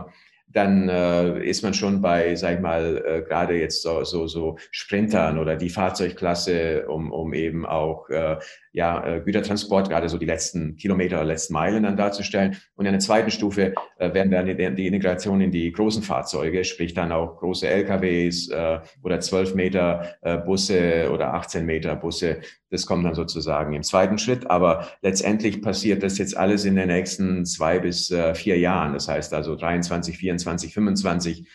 dann 0.53 0.89
äh, 0.89 1.45
ist 1.45 1.63
man 1.63 1.75
schon 1.75 2.01
bei, 2.01 2.35
sag 2.37 2.57
ich 2.57 2.61
mal, 2.61 3.03
äh, 3.07 3.23
gerade 3.23 3.55
jetzt 3.59 3.83
so, 3.83 4.05
so, 4.05 4.27
so 4.27 4.57
Sprintern 4.71 5.39
oder 5.39 5.57
die 5.57 5.71
Fahrzeugklasse, 5.71 6.87
um, 6.89 7.11
um 7.11 7.33
eben 7.35 7.67
auch 7.67 8.09
äh, 8.11 8.37
ja, 8.73 9.07
äh, 9.07 9.21
Gütertransport, 9.21 9.89
gerade 9.89 10.09
so 10.09 10.19
die 10.19 10.27
letzten 10.27 10.77
Kilometer 10.77 11.17
oder 11.17 11.27
letzten 11.27 11.55
Meilen 11.55 11.83
dann 11.83 11.97
darzustellen. 11.97 12.57
Und 12.75 12.87
in 12.87 12.93
der 12.93 13.01
zweiten 13.01 13.31
Stufe 13.31 13.75
äh, 13.99 14.15
werden 14.15 14.31
dann 14.31 14.47
die, 14.47 14.75
die 14.75 14.87
Integration 14.87 15.41
in 15.41 15.51
die 15.51 15.73
großen 15.73 16.03
Fahrzeuge, 16.03 16.65
sprich 16.65 16.95
dann 16.95 17.13
auch 17.13 17.39
große 17.39 17.69
LKWs 17.69 18.49
äh, 18.49 18.81
oder 19.03 19.21
12 19.21 19.55
Meter 19.55 20.15
äh, 20.23 20.39
Busse 20.39 21.11
oder 21.13 21.35
18 21.35 21.65
Meter 21.67 21.97
Busse. 21.97 22.41
Das 22.73 22.87
kommt 22.87 23.05
dann 23.05 23.15
sozusagen 23.15 23.75
im 23.75 23.83
zweiten 23.83 24.19
Schritt. 24.19 24.51
Aber 24.51 24.89
letztendlich 25.03 25.61
passiert 25.63 26.03
das 26.03 26.19
jetzt 26.19 26.37
alles 26.37 26.65
in 26.65 26.75
den 26.75 26.89
nächsten 26.89 27.45
zwei 27.45 27.79
bis 27.79 28.11
äh, 28.11 28.35
vier 28.35 28.59
Jahren. 28.59 28.95
Das 28.95 29.09
heißt 29.09 29.35
also 29.35 29.55
23, 29.55 30.17
24, 30.17 30.75
25 30.75 31.47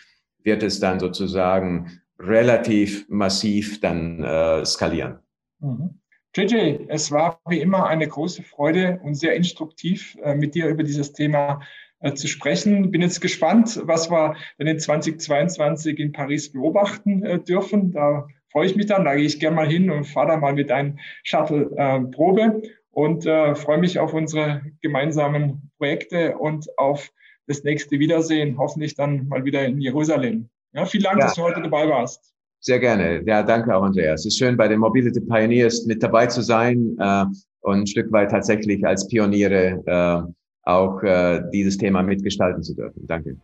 wird 0.44 0.64
es 0.64 0.80
dann 0.80 1.00
sozusagen 1.00 2.00
relativ 2.20 3.06
massiv 3.10 3.82
dann 3.82 4.24
äh, 4.24 4.66
skalieren. 4.66 5.20
Mhm. 5.60 6.00
JJ, 6.36 6.86
es 6.90 7.12
war 7.12 7.40
wie 7.50 7.60
immer 7.60 7.88
eine 7.88 8.08
große 8.08 8.44
Freude 8.44 9.00
und 9.04 9.16
sehr 9.16 9.36
instruktiv, 9.36 10.16
äh, 10.22 10.36
mit 10.36 10.54
dir 10.54 10.68
über 10.68 10.84
dieses 10.84 11.14
Thema 11.14 11.62
äh, 12.00 12.14
zu 12.14 12.28
sprechen. 12.28 12.92
Bin 12.92 13.02
jetzt 13.02 13.22
gespannt, 13.22 13.82
was 13.84 14.12
wir 14.12 14.36
dann 14.60 14.68
in 14.68 14.80
2022 14.80 15.98
in 15.98 16.12
Paris 16.12 16.52
beobachten 16.52 17.24
äh, 17.24 17.40
dürfen. 17.40 17.92
Da 17.92 18.28
freue 18.52 18.66
ich 18.66 18.76
mich 18.76 18.88
dann. 18.88 19.06
Da 19.06 19.16
gehe 19.16 19.26
ich 19.26 19.40
gerne 19.40 19.56
mal 19.56 19.68
hin 19.68 19.90
und 19.90 20.06
fahre 20.06 20.28
da 20.28 20.38
mal 20.38 20.54
mit 20.54 20.72
einem 20.72 20.98
Shuttle 21.24 21.70
Probe 22.12 22.62
und 22.92 23.24
freue 23.24 23.78
mich 23.78 24.00
auf 24.00 24.14
unsere 24.14 24.62
gemeinsamen 24.82 25.72
Projekte 25.78 26.38
und 26.38 26.68
auf 26.78 27.12
das 27.48 27.64
nächste 27.64 28.00
Wiedersehen, 28.00 28.58
hoffentlich 28.58 28.96
dann 28.96 29.28
mal 29.28 29.44
wieder 29.46 29.66
in 29.66 29.80
Jerusalem. 29.80 30.50
Ja, 30.74 30.86
vielen 30.86 31.04
Dank, 31.04 31.20
ja. 31.20 31.26
dass 31.26 31.36
du 31.36 31.44
heute 31.44 31.62
dabei 31.62 31.88
warst. 31.88 32.34
Sehr 32.60 32.80
gerne. 32.80 33.24
Ja, 33.26 33.44
danke 33.44 33.76
auch, 33.76 33.84
Andreas. 33.84 34.22
Es 34.22 34.28
ist 34.28 34.38
schön, 34.38 34.58
bei 34.58 34.68
den 34.68 34.80
Mobility 34.80 35.22
Pioneers 35.22 35.86
mit 35.86 36.04
dabei 36.04 36.28
zu 36.28 36.42
sein 36.42 36.98
äh, 37.00 37.26
und 37.62 37.80
ein 37.80 37.88
Stück 37.88 38.12
weit 38.12 38.32
tatsächlich 38.32 38.86
als 38.86 39.08
Pioniere 39.08 39.82
äh, 39.86 40.70
auch 40.70 41.02
äh, 41.04 41.42
dieses 41.54 41.78
Thema 41.78 42.04
mitgestalten 42.04 42.62
zu 42.62 42.76
dürfen. 42.76 43.08
Danke. 43.08 43.38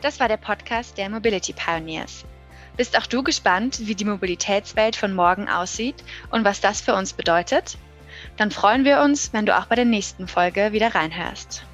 Das 0.00 0.18
war 0.18 0.26
der 0.26 0.38
Podcast 0.38 0.98
der 0.98 1.08
Mobility 1.08 1.52
Pioneers. 1.52 2.24
Bist 2.76 2.96
auch 2.96 3.06
du 3.06 3.22
gespannt, 3.22 3.80
wie 3.80 3.94
die 3.94 4.04
Mobilitätswelt 4.04 4.96
von 4.96 5.12
morgen 5.12 5.48
aussieht 5.48 5.96
und 6.30 6.44
was 6.44 6.60
das 6.60 6.80
für 6.80 6.94
uns 6.94 7.12
bedeutet? 7.12 7.76
Dann 8.36 8.50
freuen 8.50 8.84
wir 8.84 9.00
uns, 9.00 9.32
wenn 9.32 9.46
du 9.46 9.56
auch 9.56 9.66
bei 9.66 9.74
der 9.74 9.84
nächsten 9.84 10.26
Folge 10.26 10.72
wieder 10.72 10.94
reinhörst. 10.94 11.64